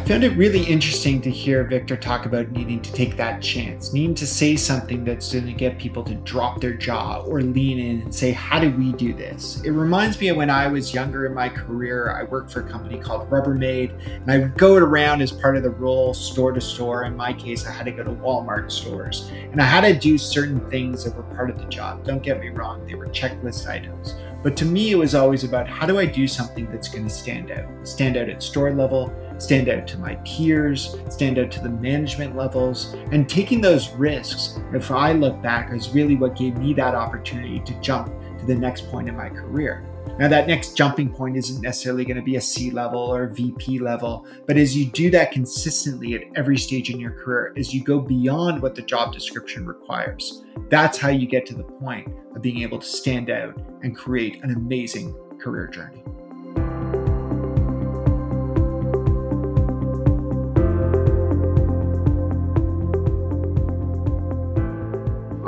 Found 0.10 0.24
it 0.24 0.36
really 0.38 0.63
interesting 0.63 1.22
to 1.22 1.30
hear 1.30 1.63
Victor 1.63 1.95
talk 1.95 2.26
about 2.26 2.50
needing 2.50 2.82
to 2.82 2.91
take 2.93 3.15
that 3.15 3.43
chance, 3.43 3.93
needing 3.93 4.15
to 4.15 4.26
say 4.26 4.56
something 4.56 5.04
that's 5.04 5.32
going 5.32 5.45
to 5.45 5.54
get 5.54 5.78
people 5.78 6.04
to 6.04 6.15
drop 6.15 6.60
their 6.60 6.74
jaw 6.74 7.22
or 7.28 7.43
lean 7.43 7.78
in 7.78 8.02
and 8.02 8.15
say, 8.15 8.32
How 8.32 8.60
do 8.60 8.72
we 8.72 8.91
do 8.93 9.13
this? 9.13 9.62
It 9.63 9.69
reminds 9.69 10.19
me 10.19 10.30
of 10.30 10.38
when 10.38 10.50
I 10.50 10.65
was 10.65 10.95
younger 10.95 11.28
in 11.28 11.36
my 11.36 11.48
career, 11.48 12.12
I 12.12 12.24
worked 12.24 12.52
for 12.52 12.62
a 12.62 12.67
company 12.67 12.98
called 12.98 13.30
Rubbermaid, 13.30 14.04
and 14.04 14.32
I 14.32 14.39
would 14.39 14.58
go 14.58 14.78
around 14.78 15.22
as 15.22 15.32
part 15.32 15.56
of 15.56 15.62
the 15.62 15.69
role 15.69 16.15
store 16.15 16.54
to 16.54 16.62
store. 16.62 17.04
In 17.04 17.15
my 17.15 17.32
case, 17.32 17.67
I 17.67 17.72
had 17.72 17.86
to 17.86 17.91
go 17.91 18.04
to 18.04 18.10
Walmart 18.10 18.72
stores, 18.72 19.30
and 19.52 19.62
I 19.62 19.65
had 19.65 19.82
to 19.82 19.93
do 19.93 20.17
certain 20.17 20.67
things 20.72 21.04
that 21.04 21.15
were 21.15 21.36
part 21.36 21.52
of 21.52 21.60
the 21.60 21.65
job. 21.65 22.04
Don't 22.04 22.24
get 22.24 22.39
me 22.39 22.50
wrong, 22.50 22.84
they 22.88 22.95
were 22.95 23.10
checklist 23.10 23.67
items. 23.67 24.15
But 24.41 24.56
to 24.58 24.65
me, 24.65 24.91
it 24.91 24.95
was 24.95 25.15
always 25.15 25.43
about 25.43 25.67
how 25.67 25.86
do 25.86 25.99
I 25.99 26.06
do 26.06 26.28
something 26.28 26.69
that's 26.71 26.88
going 26.88 27.04
to 27.04 27.10
stand 27.10 27.52
out? 27.52 27.65
Stand 27.86 28.15
out 28.15 28.30
at 28.30 28.41
store 28.41 28.71
level, 28.71 29.13
stand 29.38 29.67
out 29.67 29.88
to 29.88 29.97
my 29.97 30.15
peers, 30.17 30.95
stand 31.10 31.38
out 31.38 31.52
to 31.52 31.62
the 31.62 31.69
management 31.69 32.36
levels, 32.36 32.95
and 33.12 33.30
taking 33.30 33.60
those 33.60 33.89
risks, 33.95 34.60
if 34.73 34.91
I 34.91 35.12
look 35.12 35.41
back, 35.41 35.73
is 35.73 35.89
really 35.89 36.15
what 36.15 36.38
gave 36.38 36.58
me 36.58 36.73
that 36.73 36.95
opportunity 36.95 37.60
to 37.60 37.73
jump 37.82 38.08
to 38.39 38.45
the 38.45 38.56
next 38.56 38.89
point 38.89 39.10
in 39.10 39.17
my 39.17 39.30
career. 39.30 39.86
Now, 40.17 40.28
that 40.28 40.48
next 40.48 40.76
jumping 40.76 41.13
point 41.13 41.38
isn't 41.38 41.62
necessarily 41.62 42.04
going 42.04 42.17
to 42.17 42.24
be 42.24 42.36
a 42.36 42.41
C 42.41 42.72
level 42.72 43.00
or 43.00 43.28
VP 43.28 43.80
level, 43.80 44.26
but 44.48 44.58
as 44.58 44.76
you 44.76 44.86
do 44.86 45.10
that 45.12 45.32
consistently 45.32 46.13
at 46.15 46.24
every 46.36 46.58
stage 46.58 46.89
in 46.89 47.00
your 47.00 47.12
career, 47.12 47.54
as 47.58 47.74
you 47.74 47.84
go 47.84 48.00
beyond 48.00 48.62
what 48.62 48.76
the 48.76 48.82
job 48.82 49.13
description 49.13 49.65
requires, 49.65 50.43
that's 50.69 50.98
how 50.98 51.10
you 51.10 51.28
get 51.28 51.45
to 51.45 51.56
the 51.56 51.63
point 51.63 52.08
of 52.36 52.41
being 52.41 52.62
able 52.62 52.80
to 52.80 52.88
stand 52.88 53.30
out 53.30 53.56
and 53.82 53.95
create 53.95 54.43
an 54.43 54.52
amazing 54.52 55.15
career 55.39 55.67
journey. 55.67 56.04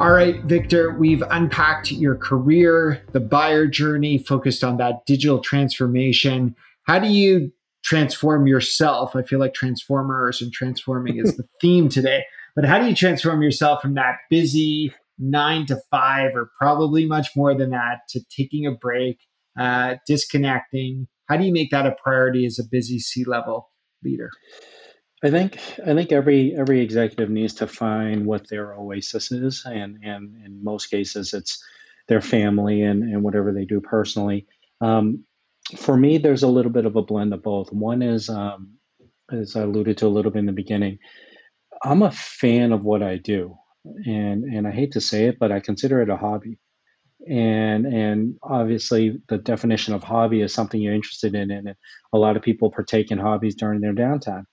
All 0.01 0.13
right, 0.13 0.43
Victor, 0.45 0.95
we've 0.97 1.21
unpacked 1.29 1.91
your 1.91 2.15
career, 2.15 3.05
the 3.11 3.19
buyer 3.19 3.67
journey, 3.67 4.17
focused 4.17 4.63
on 4.63 4.77
that 4.77 5.05
digital 5.05 5.37
transformation. 5.37 6.55
How 6.87 6.97
do 6.97 7.07
you 7.07 7.51
transform 7.83 8.47
yourself? 8.47 9.15
I 9.15 9.21
feel 9.21 9.37
like 9.37 9.53
transformers 9.53 10.41
and 10.41 10.51
transforming 10.51 11.19
is 11.19 11.37
the 11.37 11.47
theme 11.61 11.87
today. 11.87 12.23
But 12.55 12.65
how 12.65 12.79
do 12.79 12.87
you 12.87 12.95
transform 12.95 13.43
yourself 13.43 13.83
from 13.83 13.93
that 13.93 14.15
busy 14.27 14.91
nine 15.19 15.67
to 15.67 15.77
five, 15.91 16.31
or 16.33 16.49
probably 16.57 17.05
much 17.05 17.27
more 17.35 17.53
than 17.53 17.69
that, 17.69 17.99
to 18.09 18.21
taking 18.35 18.65
a 18.65 18.71
break, 18.71 19.19
uh, 19.59 19.97
disconnecting? 20.07 21.07
How 21.27 21.37
do 21.37 21.45
you 21.45 21.53
make 21.53 21.69
that 21.69 21.85
a 21.85 21.95
priority 22.03 22.47
as 22.47 22.57
a 22.57 22.63
busy 22.63 22.97
C 22.97 23.23
level 23.23 23.69
leader? 24.03 24.31
I 25.23 25.29
think 25.29 25.59
I 25.85 25.93
think 25.93 26.11
every 26.11 26.55
every 26.55 26.81
executive 26.81 27.29
needs 27.29 27.53
to 27.55 27.67
find 27.67 28.25
what 28.25 28.47
their 28.49 28.73
oasis 28.73 29.31
is, 29.31 29.63
and 29.65 29.97
and 30.03 30.35
in 30.45 30.63
most 30.63 30.87
cases 30.87 31.33
it's 31.33 31.63
their 32.07 32.21
family 32.21 32.81
and 32.81 33.03
and 33.03 33.23
whatever 33.23 33.53
they 33.53 33.65
do 33.65 33.81
personally. 33.81 34.47
Um, 34.81 35.25
for 35.77 35.95
me, 35.95 36.17
there's 36.17 36.43
a 36.43 36.47
little 36.47 36.71
bit 36.71 36.85
of 36.85 36.95
a 36.95 37.03
blend 37.03 37.33
of 37.33 37.43
both. 37.43 37.71
One 37.71 38.01
is, 38.01 38.29
um, 38.29 38.73
as 39.31 39.55
I 39.55 39.61
alluded 39.61 39.97
to 39.99 40.07
a 40.07 40.09
little 40.15 40.31
bit 40.31 40.39
in 40.39 40.45
the 40.47 40.51
beginning, 40.53 40.97
I'm 41.83 42.03
a 42.03 42.11
fan 42.11 42.71
of 42.71 42.83
what 42.83 43.03
I 43.03 43.17
do, 43.17 43.57
and 44.05 44.45
and 44.45 44.67
I 44.67 44.71
hate 44.71 44.93
to 44.93 45.01
say 45.01 45.25
it, 45.27 45.39
but 45.39 45.51
I 45.51 45.59
consider 45.59 46.01
it 46.01 46.09
a 46.09 46.17
hobby. 46.17 46.59
And 47.29 47.85
and 47.85 48.35
obviously, 48.43 49.21
the 49.29 49.37
definition 49.39 49.93
of 49.93 50.03
hobby 50.03 50.41
is 50.41 50.53
something 50.53 50.81
you're 50.81 50.95
interested 50.95 51.35
in, 51.35 51.51
and 51.51 51.75
a 52.13 52.17
lot 52.17 52.37
of 52.37 52.43
people 52.43 52.71
partake 52.71 53.11
in 53.11 53.19
hobbies 53.19 53.55
during 53.55 53.81
their 53.81 53.93
downtime. 53.93 54.45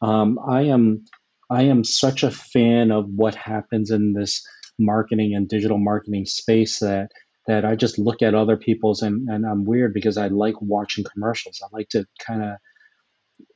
Um, 0.00 0.38
I 0.46 0.62
am 0.62 1.04
I 1.50 1.62
am 1.64 1.84
such 1.84 2.22
a 2.22 2.30
fan 2.30 2.90
of 2.90 3.06
what 3.08 3.34
happens 3.34 3.90
in 3.90 4.12
this 4.12 4.44
marketing 4.78 5.34
and 5.34 5.48
digital 5.48 5.78
marketing 5.78 6.26
space 6.26 6.80
that 6.80 7.10
that 7.46 7.64
I 7.64 7.76
just 7.76 7.98
look 7.98 8.22
at 8.22 8.34
other 8.34 8.56
people's 8.56 9.02
and, 9.02 9.28
and 9.28 9.46
I'm 9.46 9.64
weird 9.64 9.94
because 9.94 10.16
I 10.16 10.28
like 10.28 10.60
watching 10.60 11.04
commercials. 11.04 11.60
I 11.62 11.68
like 11.72 11.88
to 11.90 12.04
kind 12.18 12.42
of 12.42 12.56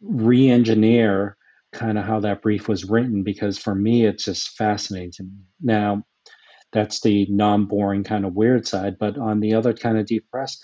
re-engineer 0.01 1.37
kind 1.73 1.99
of 1.99 2.05
how 2.05 2.21
that 2.21 2.43
brief 2.43 2.69
was 2.69 2.85
written 2.85 3.23
because 3.23 3.59
for 3.59 3.75
me 3.75 4.05
it's 4.05 4.25
just 4.25 4.57
fascinating 4.57 5.13
to 5.13 5.23
me. 5.25 5.33
Now 5.61 6.05
that's 6.73 7.01
the 7.01 7.27
non-boring 7.29 8.05
kind 8.05 8.25
of 8.25 8.35
weird 8.35 8.67
side, 8.67 8.97
but 8.99 9.19
on 9.19 9.41
the 9.41 9.55
other 9.55 9.73
kind 9.73 9.99
of 9.99 10.07
deep 10.07 10.31
press, 10.31 10.59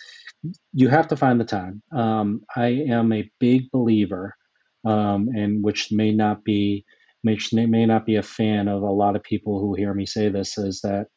you 0.73 0.89
have 0.89 1.09
to 1.09 1.17
find 1.17 1.41
the 1.41 1.45
time. 1.45 1.83
Um, 1.93 2.43
I 2.55 2.67
am 2.89 3.13
a 3.13 3.29
big 3.41 3.71
believer 3.73 4.37
um, 4.87 5.29
and 5.35 5.63
which 5.63 5.91
may 5.91 6.13
not 6.13 6.45
be 6.45 6.85
which 7.23 7.53
may 7.53 7.87
not 7.87 8.07
be 8.07 8.17
a 8.17 8.23
fan 8.23 8.69
of 8.69 8.83
a 8.83 8.91
lot 8.91 9.17
of 9.17 9.23
people 9.23 9.59
who 9.59 9.75
hear 9.75 9.93
me 9.93 10.07
say 10.07 10.29
this 10.29 10.57
is 10.59 10.81
that 10.83 11.09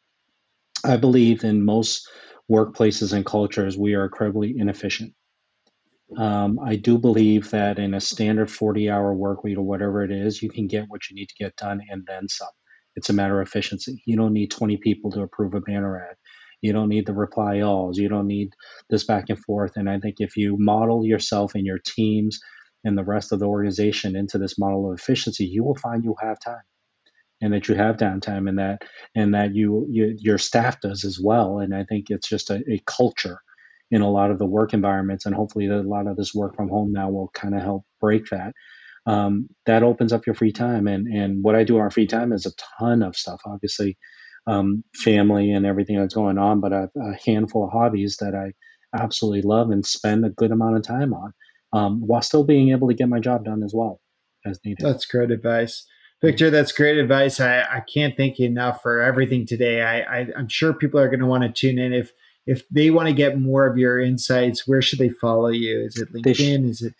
I 0.83 0.97
believe 0.97 1.43
in 1.43 1.63
most 1.63 2.09
workplaces 2.51 3.13
and 3.13 3.23
cultures 3.23 3.77
we 3.77 3.93
are 3.93 4.05
incredibly 4.05 4.55
inefficient. 4.57 5.13
Um, 6.17 6.59
I 6.63 6.77
do 6.77 6.97
believe 6.97 7.51
that 7.51 7.77
in 7.77 7.93
a 7.93 8.01
standard 8.01 8.49
40 8.49 8.89
hour 8.89 9.13
work 9.13 9.43
week 9.43 9.59
or 9.59 9.61
whatever 9.61 10.03
it 10.03 10.11
is, 10.11 10.41
you 10.41 10.49
can 10.49 10.65
get 10.65 10.85
what 10.87 11.01
you 11.09 11.15
need 11.15 11.29
to 11.29 11.43
get 11.43 11.55
done 11.55 11.81
and 11.91 12.03
then 12.07 12.27
some. 12.27 12.47
It's 12.95 13.11
a 13.11 13.13
matter 13.13 13.39
of 13.39 13.47
efficiency. 13.47 14.01
You 14.07 14.17
don't 14.17 14.33
need 14.33 14.49
20 14.49 14.77
people 14.77 15.11
to 15.11 15.21
approve 15.21 15.53
a 15.53 15.61
banner 15.61 16.07
ad. 16.09 16.15
You 16.61 16.73
don't 16.73 16.89
need 16.89 17.05
the 17.05 17.13
reply 17.13 17.61
alls. 17.61 17.99
You 17.99 18.09
don't 18.09 18.27
need 18.27 18.53
this 18.89 19.05
back 19.05 19.25
and 19.29 19.37
forth. 19.37 19.73
And 19.75 19.87
I 19.87 19.99
think 19.99 20.15
if 20.19 20.35
you 20.35 20.57
model 20.57 21.05
yourself 21.05 21.53
and 21.53 21.65
your 21.65 21.79
teams 21.85 22.39
and 22.83 22.97
the 22.97 23.03
rest 23.03 23.31
of 23.31 23.39
the 23.39 23.47
organization 23.47 24.15
into 24.15 24.37
this 24.37 24.57
model 24.59 24.91
of 24.91 24.99
efficiency, 24.99 25.45
you 25.45 25.63
will 25.63 25.75
find 25.75 26.03
you 26.03 26.15
have 26.21 26.39
time 26.39 26.63
and 27.41 27.53
that 27.53 27.67
you 27.67 27.75
have 27.75 27.97
downtime 27.97 28.49
and 28.49 28.59
that 28.59 28.81
and 29.15 29.33
that 29.33 29.55
you, 29.55 29.85
you 29.89 30.15
your 30.19 30.37
staff 30.37 30.81
does 30.81 31.03
as 31.05 31.19
well. 31.21 31.59
And 31.59 31.73
I 31.75 31.83
think 31.83 32.05
it's 32.09 32.27
just 32.27 32.49
a, 32.49 32.61
a 32.69 32.81
culture 32.85 33.39
in 33.91 34.01
a 34.01 34.11
lot 34.11 34.31
of 34.31 34.37
the 34.37 34.45
work 34.45 34.73
environments, 34.73 35.25
and 35.25 35.33
hopefully 35.33 35.67
a 35.67 35.81
lot 35.81 36.07
of 36.07 36.15
this 36.15 36.33
work 36.33 36.55
from 36.55 36.69
home 36.69 36.91
now 36.93 37.09
will 37.09 37.29
kind 37.33 37.55
of 37.55 37.61
help 37.61 37.85
break 37.99 38.25
that. 38.29 38.53
Um, 39.07 39.47
that 39.65 39.81
opens 39.81 40.13
up 40.13 40.27
your 40.27 40.35
free 40.35 40.51
time, 40.51 40.87
and 40.87 41.07
and 41.07 41.43
what 41.43 41.55
I 41.55 41.63
do 41.63 41.75
on 41.77 41.81
our 41.81 41.91
free 41.91 42.07
time 42.07 42.31
is 42.31 42.45
a 42.45 42.51
ton 42.79 43.01
of 43.01 43.15
stuff. 43.15 43.41
Obviously, 43.45 43.97
um, 44.45 44.83
family 44.95 45.51
and 45.51 45.65
everything 45.65 45.99
that's 45.99 46.13
going 46.13 46.37
on, 46.37 46.59
but 46.59 46.73
a, 46.73 46.89
a 46.97 47.13
handful 47.25 47.65
of 47.65 47.71
hobbies 47.71 48.17
that 48.19 48.35
I 48.35 48.53
absolutely 48.95 49.41
love 49.41 49.71
and 49.71 49.85
spend 49.85 50.25
a 50.25 50.29
good 50.29 50.51
amount 50.51 50.77
of 50.77 50.83
time 50.83 51.13
on 51.13 51.33
um, 51.73 52.01
while 52.05 52.21
still 52.21 52.43
being 52.43 52.69
able 52.69 52.87
to 52.87 52.93
get 52.93 53.09
my 53.09 53.19
job 53.19 53.45
done 53.45 53.63
as 53.63 53.73
well 53.73 54.01
as 54.45 54.59
needed. 54.65 54.85
That's 54.85 55.05
great 55.05 55.31
advice. 55.31 55.85
Victor, 56.21 56.49
that's 56.49 56.73
great 56.73 56.97
advice. 56.97 57.39
I, 57.39 57.61
I 57.61 57.81
can't 57.93 58.17
thank 58.17 58.39
you 58.39 58.45
enough 58.45 58.81
for 58.81 59.01
everything 59.01 59.45
today. 59.45 59.81
I, 59.81 59.99
I 60.01 60.27
I'm 60.37 60.49
sure 60.49 60.73
people 60.73 60.99
are 60.99 61.07
going 61.07 61.21
to 61.21 61.25
want 61.25 61.43
to 61.43 61.49
tune 61.49 61.79
in 61.79 61.93
if 61.93 62.11
if 62.45 62.67
they 62.69 62.89
want 62.89 63.07
to 63.07 63.13
get 63.13 63.39
more 63.39 63.67
of 63.67 63.77
your 63.77 63.99
insights. 63.99 64.67
Where 64.67 64.81
should 64.81 64.99
they 64.99 65.09
follow 65.09 65.49
you? 65.49 65.79
Is 65.85 65.97
it 65.97 66.13
LinkedIn? 66.13 66.35
Sh- 66.35 66.69
Is 66.69 66.81
it 66.81 66.93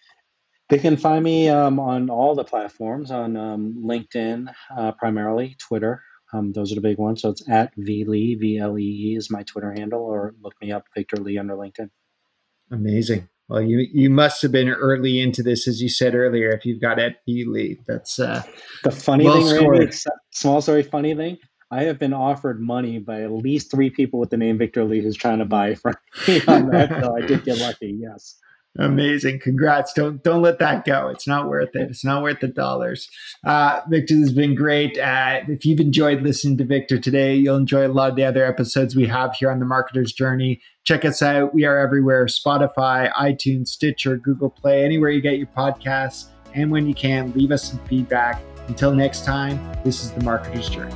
they 0.69 0.77
can 0.77 0.97
find 0.97 1.23
me 1.23 1.49
um, 1.49 1.79
on 1.79 2.09
all 2.11 2.35
the 2.35 2.43
platforms 2.43 3.09
on 3.09 3.35
um, 3.35 3.83
LinkedIn, 3.83 4.53
uh, 4.77 4.91
primarily 4.93 5.55
Twitter. 5.59 6.03
Um, 6.31 6.53
those 6.53 6.71
are 6.71 6.75
the 6.75 6.81
big 6.81 6.99
ones. 6.99 7.23
So 7.23 7.29
it's 7.31 7.49
at 7.49 7.75
vlee, 7.75 8.39
V 8.39 8.59
L 8.59 8.77
E 8.77 8.83
E 8.83 9.15
is 9.17 9.31
my 9.31 9.41
Twitter 9.43 9.73
handle, 9.73 10.03
or 10.03 10.35
look 10.41 10.53
me 10.61 10.71
up, 10.71 10.85
Victor 10.95 11.17
Lee, 11.17 11.39
under 11.39 11.55
LinkedIn. 11.55 11.89
Amazing. 12.71 13.27
Well, 13.49 13.63
you 13.63 13.87
you 13.91 14.11
must 14.11 14.43
have 14.43 14.51
been 14.51 14.69
early 14.69 15.19
into 15.19 15.41
this, 15.41 15.67
as 15.67 15.81
you 15.81 15.89
said 15.89 16.13
earlier. 16.13 16.51
If 16.51 16.65
you've 16.65 16.79
got 16.79 16.99
at 16.99 17.15
V 17.25 17.45
Lee, 17.45 17.79
that's 17.87 18.19
uh, 18.19 18.43
the 18.83 18.91
funny 18.91 19.25
well 19.25 19.41
thing. 19.41 19.67
Randy, 19.67 19.91
small 20.31 20.61
story, 20.61 20.83
funny 20.83 21.15
thing. 21.15 21.39
I 21.71 21.83
have 21.83 21.97
been 21.97 22.13
offered 22.13 22.61
money 22.61 22.99
by 22.99 23.21
at 23.21 23.31
least 23.31 23.71
three 23.71 23.89
people 23.89 24.19
with 24.19 24.29
the 24.29 24.37
name 24.37 24.57
Victor 24.57 24.85
Lee 24.85 25.01
who's 25.01 25.17
trying 25.17 25.39
to 25.39 25.45
buy 25.45 25.75
from 25.75 25.95
me 26.27 26.41
on 26.47 26.69
that. 26.69 27.01
so 27.03 27.15
I 27.15 27.21
did 27.21 27.43
get 27.43 27.57
lucky. 27.57 27.97
Yes. 27.99 28.39
Amazing. 28.79 29.39
Congrats. 29.39 29.91
Don't 29.91 30.23
don't 30.23 30.41
let 30.41 30.59
that 30.59 30.85
go. 30.85 31.09
It's 31.09 31.27
not 31.27 31.49
worth 31.49 31.75
it. 31.75 31.89
It's 31.89 32.05
not 32.05 32.23
worth 32.23 32.39
the 32.39 32.47
dollars. 32.47 33.09
Uh, 33.45 33.81
Victor 33.89 34.15
has 34.15 34.31
been 34.31 34.55
great. 34.55 34.97
Uh, 34.97 35.41
if 35.49 35.65
you've 35.65 35.81
enjoyed 35.81 36.21
listening 36.21 36.57
to 36.59 36.63
Victor 36.63 36.97
today, 36.97 37.35
you'll 37.35 37.57
enjoy 37.57 37.85
a 37.85 37.89
lot 37.89 38.09
of 38.09 38.15
the 38.15 38.23
other 38.23 38.45
episodes 38.45 38.95
we 38.95 39.05
have 39.07 39.35
here 39.35 39.51
on 39.51 39.59
the 39.59 39.65
Marketer's 39.65 40.13
Journey. 40.13 40.61
Check 40.85 41.03
us 41.03 41.21
out. 41.21 41.53
We 41.53 41.65
are 41.65 41.77
everywhere 41.77 42.25
Spotify, 42.27 43.11
iTunes, 43.13 43.67
Stitcher, 43.67 44.15
Google 44.15 44.49
Play, 44.49 44.85
anywhere 44.85 45.09
you 45.09 45.21
get 45.21 45.37
your 45.37 45.47
podcasts. 45.47 46.27
And 46.55 46.71
when 46.71 46.87
you 46.87 46.93
can, 46.93 47.33
leave 47.33 47.51
us 47.51 47.69
some 47.69 47.79
feedback. 47.85 48.41
Until 48.69 48.93
next 48.93 49.25
time, 49.25 49.59
this 49.83 50.03
is 50.03 50.11
the 50.11 50.21
Marketer's 50.21 50.69
Journey. 50.69 50.95